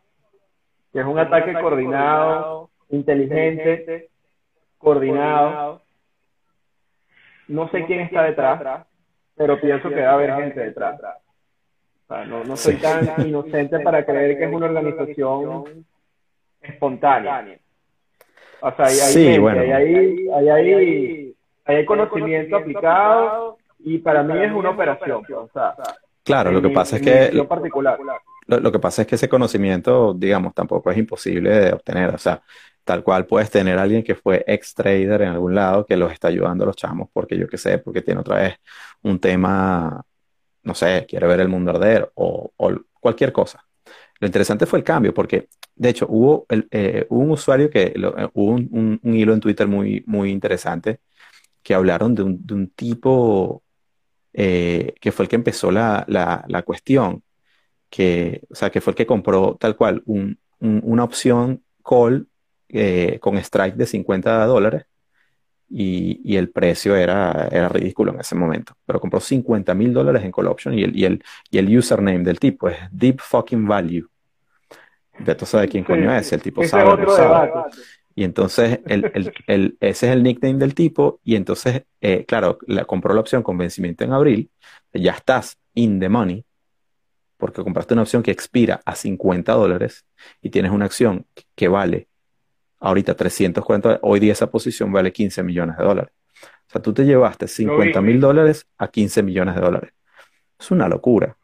[0.94, 4.10] que es un ataque coordinado, inteligente,
[4.78, 5.82] coordinado,
[7.48, 8.86] no sé quién está detrás,
[9.36, 11.00] pero pienso que va a haber gente detrás.
[12.28, 15.86] no, soy tan inocente para creer que es una organización
[16.62, 17.60] espontánea.
[18.60, 21.36] O sea, hay, hay, hay,
[21.66, 25.24] hay, conocimiento aplicado y para mí es una operación.
[25.32, 25.76] O sea,
[26.24, 27.44] claro, lo que pasa es que...
[27.44, 28.00] Particular.
[28.48, 32.16] Lo, lo, que pasa es que ese conocimiento, digamos, tampoco es imposible de obtener.
[32.16, 32.42] O sea,
[32.88, 36.10] Tal cual puedes tener a alguien que fue ex trader en algún lado que los
[36.10, 38.56] está ayudando a los chamos porque yo qué sé, porque tiene otra vez
[39.04, 40.06] un tema,
[40.64, 42.54] no sé, quiere ver el mundo arder o,
[43.02, 43.62] cualquier cosa.
[44.22, 48.52] Lo interesante fue el cambio porque, de hecho, hubo, eh, un usuario que, eh, hubo
[48.54, 51.02] un, hilo en Twitter muy, muy interesante
[51.62, 53.64] que hablaron de un, tipo
[54.32, 56.06] eh, que fue el que empezó la,
[56.66, 57.22] cuestión,
[57.90, 62.30] que, o sea, que fue el que compró tal cual una opción call
[62.70, 64.86] eh, con strike de 50 dólares
[65.70, 68.74] y, el precio era, era ridículo en ese momento.
[68.86, 72.24] Pero compró 50 mil dólares en call option y el, y, el, y el username
[72.24, 74.08] del tipo es Deep Fucking Value.
[75.20, 77.52] Beto sabe quién coño es, el tipo sabe,
[78.14, 82.86] Y entonces el, el, ese es el nickname del tipo y entonces, eh, claro, la,
[82.86, 84.52] compró la opción con vencimiento en abril,
[84.94, 86.46] ya estás in the money,
[87.38, 90.06] porque compraste una opción que expira a 50 dólares
[90.42, 92.08] y tienes una acción que vale
[92.80, 96.12] ahorita 340, hoy día esa posición vale 15 millones de dólares.
[96.68, 99.94] O sea, tú te llevaste 50 mil dólares a 15 millones de dólares.
[100.60, 101.38] Es una locura.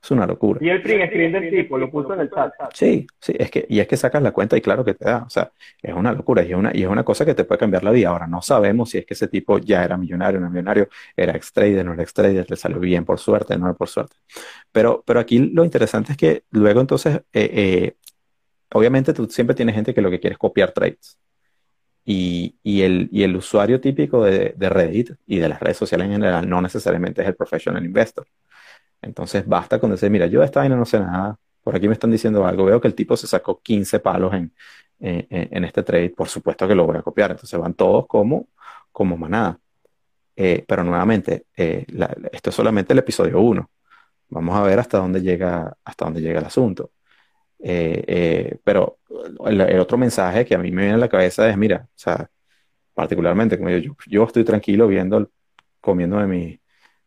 [0.00, 0.60] Es una locura.
[0.62, 2.52] Y el print screen del tipo lo puso en el chat.
[2.72, 5.24] Sí, sí, es que, y es que sacas la cuenta y claro que te da.
[5.26, 5.50] O sea,
[5.82, 7.90] es una locura y es una, y es una cosa que te puede cambiar la
[7.90, 8.10] vida.
[8.10, 11.84] Ahora, no sabemos si es que ese tipo ya era millonario, no millonario, era ex-trader,
[11.84, 14.14] no era ex-trader, le salió bien por suerte, no era por suerte.
[14.70, 17.96] Pero, pero aquí lo interesante es que luego entonces, eh, eh,
[18.72, 21.18] obviamente tú siempre tienes gente que lo que quiere es copiar trades.
[22.10, 27.20] Y, el, usuario típico de, Reddit y de las redes sociales en general no necesariamente
[27.22, 28.26] es el professional investor.
[29.02, 31.92] Entonces basta con decir, mira, yo de esta vaina no sé nada, por aquí me
[31.94, 34.52] están diciendo algo, veo que el tipo se sacó 15 palos en,
[35.00, 38.48] este trade, por supuesto que lo voy a copiar, entonces van todos como,
[39.18, 39.58] manada.
[40.36, 41.84] Eh, pero nuevamente, eh,
[42.32, 43.70] esto es solamente el episodio 1.
[44.30, 46.90] Vamos a ver hasta dónde llega el asunto.
[47.60, 48.98] Eh, eh pero
[49.46, 51.98] el, el, otro mensaje que a mí me viene a la cabeza es, mira, o
[51.98, 52.30] sea,
[52.94, 55.30] particularmente, como yo, yo estoy tranquilo viendo,
[55.80, 56.60] comiendo de mi,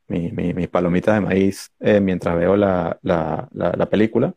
[0.07, 4.33] mis mi, palomitas de maíz eh, mientras veo la, la, la, película.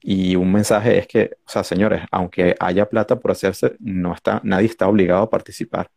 [0.00, 4.40] Y un mensaje es que, o sea, señores, aunque haya plata por hacerse, no está,
[4.44, 5.88] nadie está obligado a participar.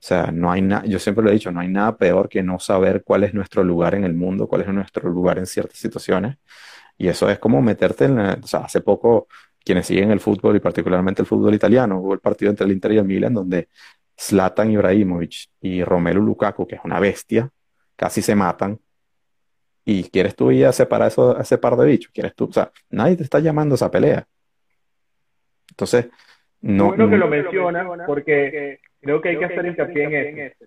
[0.00, 2.60] sea, no hay nada, yo siempre lo he dicho, no hay nada peor que no
[2.60, 6.36] saber cuál es nuestro lugar en el mundo, cuál es nuestro lugar en ciertas situaciones.
[6.98, 9.28] Y eso es como meterte en, la, o sea, hace poco
[9.64, 12.92] quienes siguen el fútbol y particularmente el fútbol italiano, hubo el partido entre el Inter
[12.92, 13.68] y el Milan donde
[14.18, 17.48] Zlatan Ibrahimovic y Romelu Lukaku, que es una bestia,
[17.94, 18.78] casi se matan.
[19.84, 22.52] Y quieres tú ir a separar eso, a ese par de bichos, quieres tú, o
[22.52, 24.26] sea, nadie te está llamando a esa pelea.
[25.70, 26.08] Entonces,
[26.60, 26.88] no.
[26.88, 30.64] Bueno que lo mencionas, porque creo que hay que hacer hincapié en eso.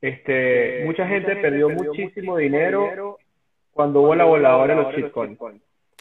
[0.00, 3.18] Este, mucha gente perdió muchísimo dinero
[3.74, 5.38] cuando hubo la voladora en los shitcoins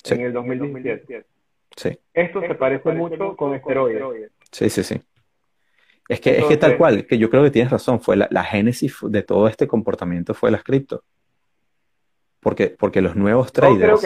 [0.05, 1.25] en el 2017.
[1.75, 1.99] Sí.
[2.13, 4.31] Esto se parece mucho con esteroides.
[4.51, 5.01] Sí, sí, sí.
[6.07, 8.43] Es que, es que tal cual, que yo creo que tienes razón, fue la, la
[8.43, 11.03] génesis de todo este comportamiento fue las cripto.
[12.39, 14.05] Porque, porque los nuevos traders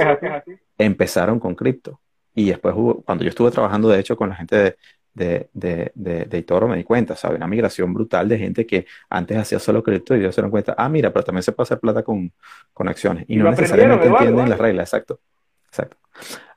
[0.78, 2.00] empezaron con cripto.
[2.36, 4.78] Y después hubo, cuando yo estuve trabajando, de hecho, con la gente de,
[5.18, 7.38] de, de, de, de Itoro, me di cuenta, ¿sabes?
[7.38, 10.76] Una migración brutal de gente que antes hacía solo cripto y ellos se dieron cuenta,
[10.78, 12.32] ah, mira, pero también se puede hacer plata con,
[12.72, 13.26] con acciones.
[13.28, 15.20] Y, y no necesariamente entienden las reglas, exacto.
[15.68, 15.98] exacto.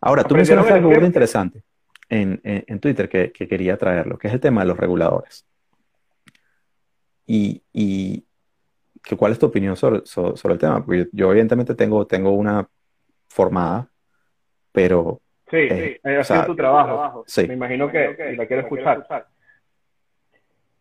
[0.01, 1.63] Ahora, tú mencionaste algo muy interesante
[2.11, 5.47] en, en, en Twitter que, que, quería traerlo, que es el tema de los reguladores.
[7.27, 8.25] Y, y
[9.03, 10.85] que, ¿cuál es tu opinión sobre, sobre, sobre, el tema?
[10.85, 12.69] Porque yo, evidentemente tengo, tengo una
[13.29, 13.89] formada,
[14.71, 15.23] pero...
[15.51, 17.25] Sí, eh, sí, ha sido tu trabajo.
[17.27, 17.47] Sí.
[17.47, 18.99] Me imagino que, que la quiero escuchar.
[18.99, 19.27] escuchar.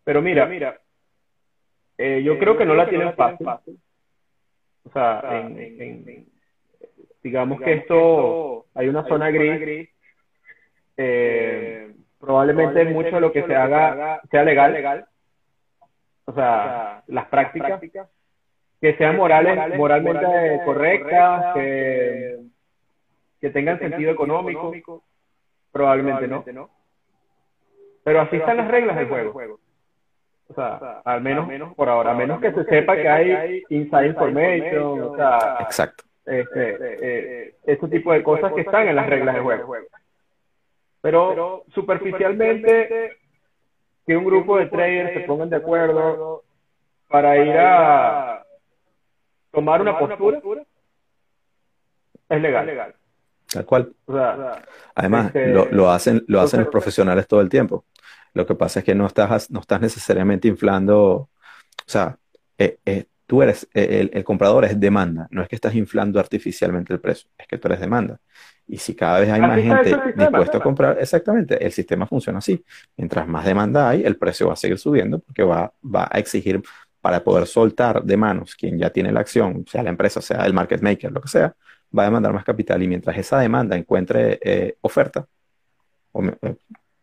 [0.03, 0.79] Pero mira, mira
[1.97, 3.45] eh, yo, eh, creo que no la tienen fácil.
[3.45, 3.77] fácil.
[4.85, 6.05] O sea, en, en, en,
[7.21, 9.89] digamos, digamos que esto, hay una hay zona gris, gris
[10.95, 15.05] eh, probablemente mucho de lo que se haga sea legal, legal.
[16.25, 17.81] O, sea, las prácticas,
[18.79, 22.37] que sean morales, moralmente, moralmente correctas, que,
[23.39, 24.71] que tengan sentido económico,
[25.71, 26.69] probablemente, probablemente no.
[28.03, 29.31] Pero así Pero están las reglas del juego.
[29.31, 29.59] juego.
[30.47, 33.63] O sea, al menos, al menos por ahora, a menos que se sepa que hay
[33.69, 36.03] inside information, o sea, Exacto.
[36.25, 39.75] Este, eh, este tipo de cosas que están en las reglas del juego.
[41.01, 43.17] Pero, Pero superficialmente,
[44.05, 46.43] que un grupo de traders se pongan de acuerdo
[47.07, 48.43] para ir a
[49.51, 50.39] tomar una postura,
[52.29, 52.95] es legal.
[53.51, 53.93] Tal cual.
[54.05, 54.63] O sea,
[54.95, 57.85] Además, este, lo, lo, hacen, lo hacen los profesionales todo el tiempo.
[58.33, 61.29] Lo que pasa es que no estás, no estás necesariamente inflando, o
[61.85, 62.17] sea,
[62.57, 66.93] eh, eh, tú eres, el, el, comprador es demanda, no es que estás inflando artificialmente
[66.93, 68.19] el precio, es que tú eres demanda.
[68.67, 72.63] Y si cada vez hay más gente dispuesta a comprar, exactamente, el sistema funciona así.
[72.97, 76.61] Mientras más demanda hay, el precio va a seguir subiendo porque va, va a exigir
[77.01, 80.53] para poder soltar de manos quien ya tiene la acción, sea la empresa, sea el
[80.53, 81.55] market maker, lo que sea,
[81.97, 82.81] va a demandar más capital.
[82.83, 85.27] Y mientras esa demanda encuentre eh, oferta,
[86.11, 86.55] o, eh,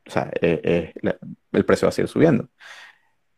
[0.04, 0.92] sea, eh,
[1.52, 2.48] el precio va a seguir subiendo.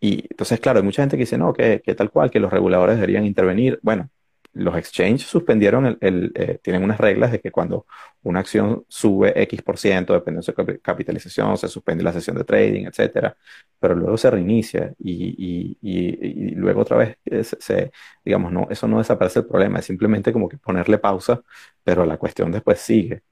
[0.01, 2.97] Y entonces, claro, hay mucha gente que dice, no, que tal cual, que los reguladores
[2.97, 3.79] deberían intervenir.
[3.83, 4.11] Bueno,
[4.59, 7.87] los exchanges suspendieron el, el eh, tienen unas reglas de que cuando
[8.23, 12.45] una acción sube X por ciento, depende de su capitalización, se suspende la sesión de
[12.45, 13.37] trading, etcétera,
[13.79, 17.93] pero luego se reinicia y, luego otra vez se, se,
[18.25, 21.43] digamos, no, eso no desaparece el problema, es simplemente como que ponerle pausa,
[21.85, 23.23] pero la cuestión después sigue.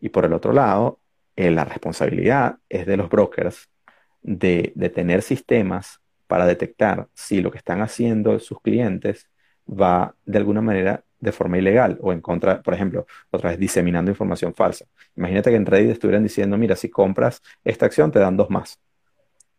[0.00, 1.00] Y por el otro lado,
[1.36, 3.70] eh, la responsabilidad es de los brokers
[4.22, 9.28] de tener sistemas para detectar si lo que están haciendo sus clientes
[9.66, 14.10] va de alguna manera de forma ilegal o en contra, por ejemplo, otra vez diseminando
[14.10, 14.86] información falsa.
[15.16, 18.80] Imagínate que en Reddit estuvieran diciendo, mira, si compras esta acción te dan dos más,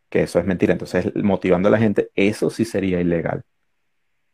[0.10, 0.74] que eso es mentira.
[0.74, 3.44] Entonces, motivando a la gente, eso sí sería ilegal.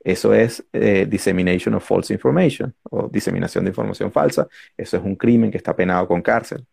[0.02, 4.48] Eso es eh, dissemination of false information o diseminación de información falsa.
[4.76, 6.66] Eso es un crimen que está penado con cárcel.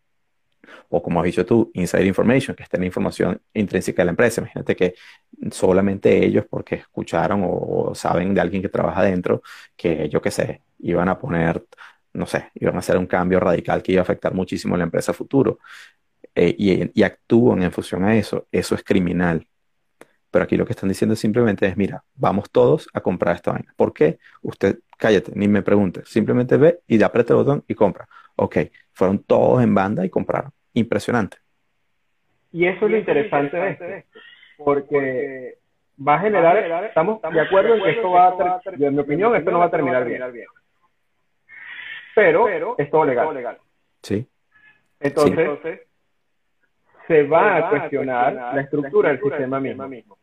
[0.89, 4.11] O como has dicho tú, inside information, que está en la información intrínseca de la
[4.11, 4.41] empresa.
[4.41, 4.95] Imagínate que
[5.51, 9.41] solamente ellos, porque escucharon o, saben de alguien que trabaja dentro,
[9.75, 11.65] que yo qué sé, iban a poner,
[12.13, 14.83] no sé, iban a hacer un cambio radical que iba a afectar muchísimo a la
[14.85, 15.59] empresa futuro.
[16.35, 18.47] Eh, y, y actúan en función a eso.
[18.51, 19.47] Eso es criminal.
[20.31, 23.73] Pero aquí lo que están diciendo simplemente es, mira, vamos todos a comprar esta vaina.
[23.75, 24.19] ¿Por qué?
[24.41, 26.03] Usted, cállate, ni me pregunte.
[26.05, 28.07] Simplemente ve y aprieta el botón y compra.
[28.35, 28.57] Ok,
[28.93, 30.51] fueron todos en banda y compraron.
[30.77, 31.37] Impresionante.
[32.51, 33.85] Y eso es lo interesante de esto.
[34.57, 35.57] Porque
[36.07, 39.49] va a generar, estamos de acuerdo en que esto va a, en mi opinión, esto
[39.49, 40.21] no va a terminar bien.
[42.13, 43.57] Pero es todo legal.
[44.03, 44.27] Sí.
[44.99, 45.81] Entonces,
[47.07, 50.17] se va a cuestionar la estructura del sistema mismo.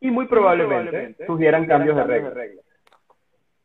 [0.00, 2.65] Y muy probablemente surgieran cambios de reglas.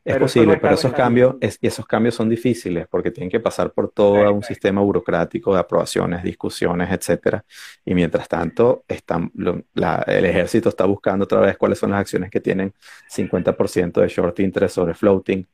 [0.04, 4.34] Es posible, pero esos cambios, esos cambios son difíciles porque tienen que pasar por todo
[4.34, 7.45] un sistema burocrático de aprobaciones, discusiones, etcétera.
[7.86, 12.39] Y mientras tanto, están, el ejército está buscando otra vez cuáles son las acciones que
[12.39, 12.74] tienen
[13.10, 15.45] 50% de short interest sobre floating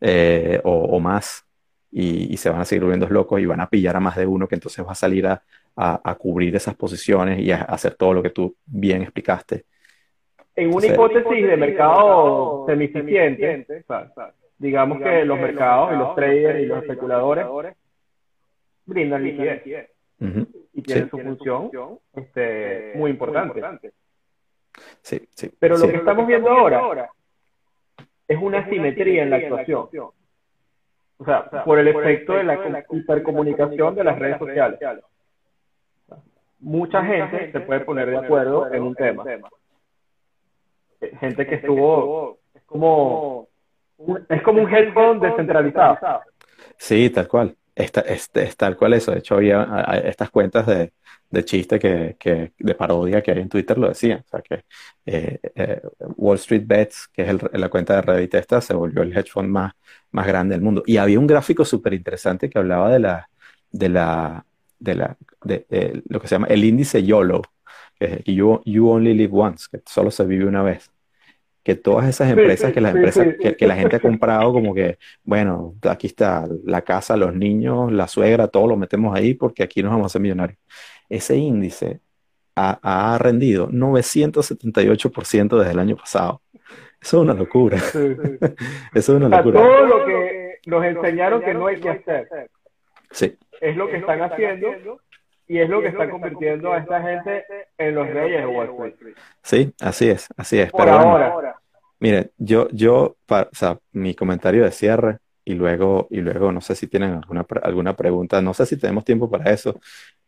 [0.00, 1.44] eh, o, más.
[1.90, 4.24] Y, y, se van a seguir volviendo locos y van a pillar a más de
[4.24, 5.42] uno que entonces va a salir a,
[5.76, 9.64] a, cubrir esas posiciones y a hacer todo lo que tú bien explicaste.
[10.56, 13.64] En una hipótesis de mercado semificiente,
[14.58, 17.46] digamos que los mercados y los traders y los especuladores
[18.84, 19.62] brindan liquidez.
[20.72, 21.70] y tienen su función
[22.14, 23.92] este, muy importante.
[25.02, 27.10] Sí, sí, Pero lo que estamos viendo ahora
[28.28, 29.88] es una simetría en la actuación.
[31.18, 34.80] O sea, por el efecto de la hipercomunicación de las redes sociales.
[36.60, 39.24] mucha gente se puede poner de acuerdo en un tema.
[41.18, 43.48] Gente que estuvo, es como,
[44.28, 45.98] es como un headphone descentralizado.
[46.76, 47.56] Sí, tal cual.
[47.74, 49.12] Esta, es tal cual eso.
[49.12, 50.92] De hecho, había estas cuentas de,
[51.30, 54.20] de chiste que, que, de parodia que hay en Twitter lo decían.
[54.20, 54.64] O sea, que
[55.06, 55.80] eh, eh,
[56.16, 59.48] Wall Street Bets, que es la cuenta de Reddit esta, se volvió el hedge fund
[59.48, 59.72] más,
[60.10, 60.82] más grande del mundo.
[60.86, 63.30] Y había un gráfico súper interesante que hablaba de la,
[63.70, 64.44] de la,
[64.78, 67.42] de, la, de, lo que se llama el índice YOLO,
[68.00, 70.90] que you, you Only Live Once, que solo se vive una vez.
[71.62, 73.26] Que todas esas empresas, que las empresas,
[73.58, 78.08] que, la gente ha comprado, como que, bueno, aquí está la casa, los niños, la
[78.08, 80.58] suegra, todo lo metemos ahí porque aquí nos vamos a hacer millonarios.
[81.08, 82.00] Ese índice
[82.56, 86.40] ha, ha rendido 978% desde el año pasado.
[87.00, 87.76] Eso es una locura.
[88.94, 89.60] Eso es una locura.
[89.60, 92.28] todo lo que nos enseñaron que no hay que hacer.
[93.10, 94.68] Sí es lo que están haciendo
[95.50, 97.44] y es lo que está convirtiendo a esta gente
[97.76, 99.16] en los reyes de Wall Street.
[99.42, 100.70] Sí, así es, así es.
[100.70, 101.56] Por ahora.
[101.98, 106.76] mire, yo, yo, o sea, mi comentario de cierre y luego, y luego no sé
[106.76, 109.80] si tienen alguna, alguna pregunta, no sé si tenemos tiempo para eso.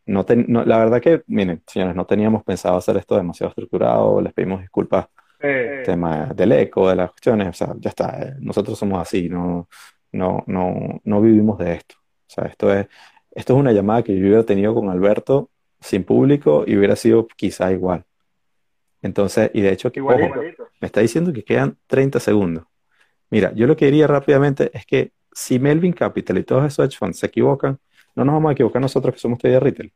[0.05, 0.25] No,
[0.65, 5.07] la verdad que, miren, señores, no teníamos pensado hacer esto demasiado estructurado, les pedimos disculpas.
[5.39, 9.29] el tema del eco, de las cuestiones, o sea, ya está, eh, nosotros somos así,
[9.29, 9.69] no,
[10.11, 11.95] no, no, no vivimos de esto.
[11.97, 12.87] O sea, esto es,
[13.35, 17.27] esto es una llamada que yo hubiera tenido con Alberto sin público y hubiera sido
[17.27, 18.05] quizá igual.
[19.01, 20.17] Entonces, y de hecho, ojo,
[20.79, 22.65] me está diciendo que quedan 30 segundos.
[23.29, 26.97] Mira, yo lo que diría rápidamente es que si Melvin Capital y todos esos hedge
[26.97, 27.79] funds se equivocan,
[28.15, 29.91] no nos vamos a equivocar nosotros que somos de retail.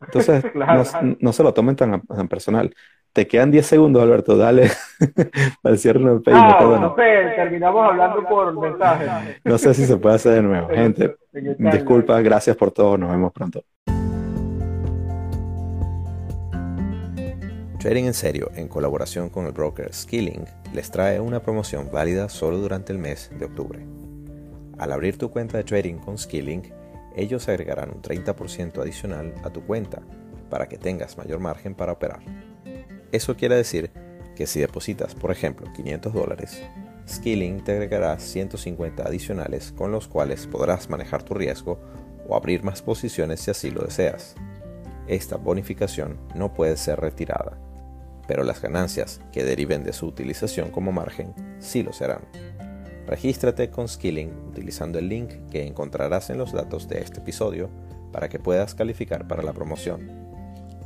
[0.00, 0.44] Entonces,
[1.20, 2.74] no, se lo tomen tan, tan personal.
[3.12, 4.70] Te quedan 10 segundos, Alberto, dale
[5.62, 9.40] para el cierre del ah, no sé, terminamos hablando por mensaje.
[9.44, 10.68] No sé si se puede hacer de nuevo.
[10.72, 11.16] Gente,
[11.58, 13.64] disculpa, gracias por todo, nos vemos pronto.
[17.80, 22.58] Trading en serio, en colaboración con el broker Skilling, les trae una promoción válida solo
[22.58, 23.80] durante el mes de octubre.
[24.78, 26.72] Al abrir tu cuenta de trading con Skilling,
[27.16, 30.00] ellos agregarán un 30% adicional a tu cuenta
[30.48, 32.20] para que tengas mayor margen para operar.
[33.12, 33.90] Eso quiere decir
[34.36, 36.62] que si depositas, por ejemplo, 500 dólares,
[37.08, 41.80] Skilling te agregará 150 adicionales con los cuales podrás manejar tu riesgo
[42.28, 44.36] o abrir más posiciones si así lo deseas.
[45.08, 47.58] Esta bonificación no puede ser retirada,
[48.28, 52.22] pero las ganancias que deriven de su utilización como margen sí lo serán.
[53.06, 57.68] Regístrate con Skilling utilizando el link que encontrarás en los datos de este episodio
[58.12, 60.08] para que puedas calificar para la promoción.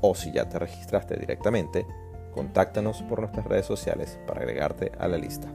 [0.01, 1.87] O si ya te registraste directamente,
[2.35, 5.49] contáctanos por nuestras redes sociales para agregarte a la lista.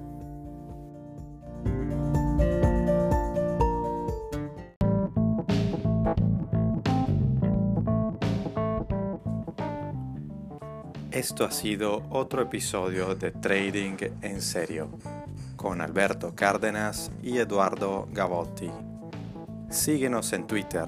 [11.11, 14.89] Esto ha sido otro episodio de Trading en Serio
[15.57, 18.71] con Alberto Cárdenas y Eduardo Gavotti.
[19.69, 20.87] Síguenos en Twitter,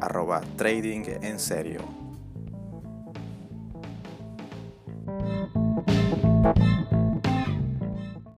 [0.00, 1.04] arroba Trading.
[6.54, 6.75] you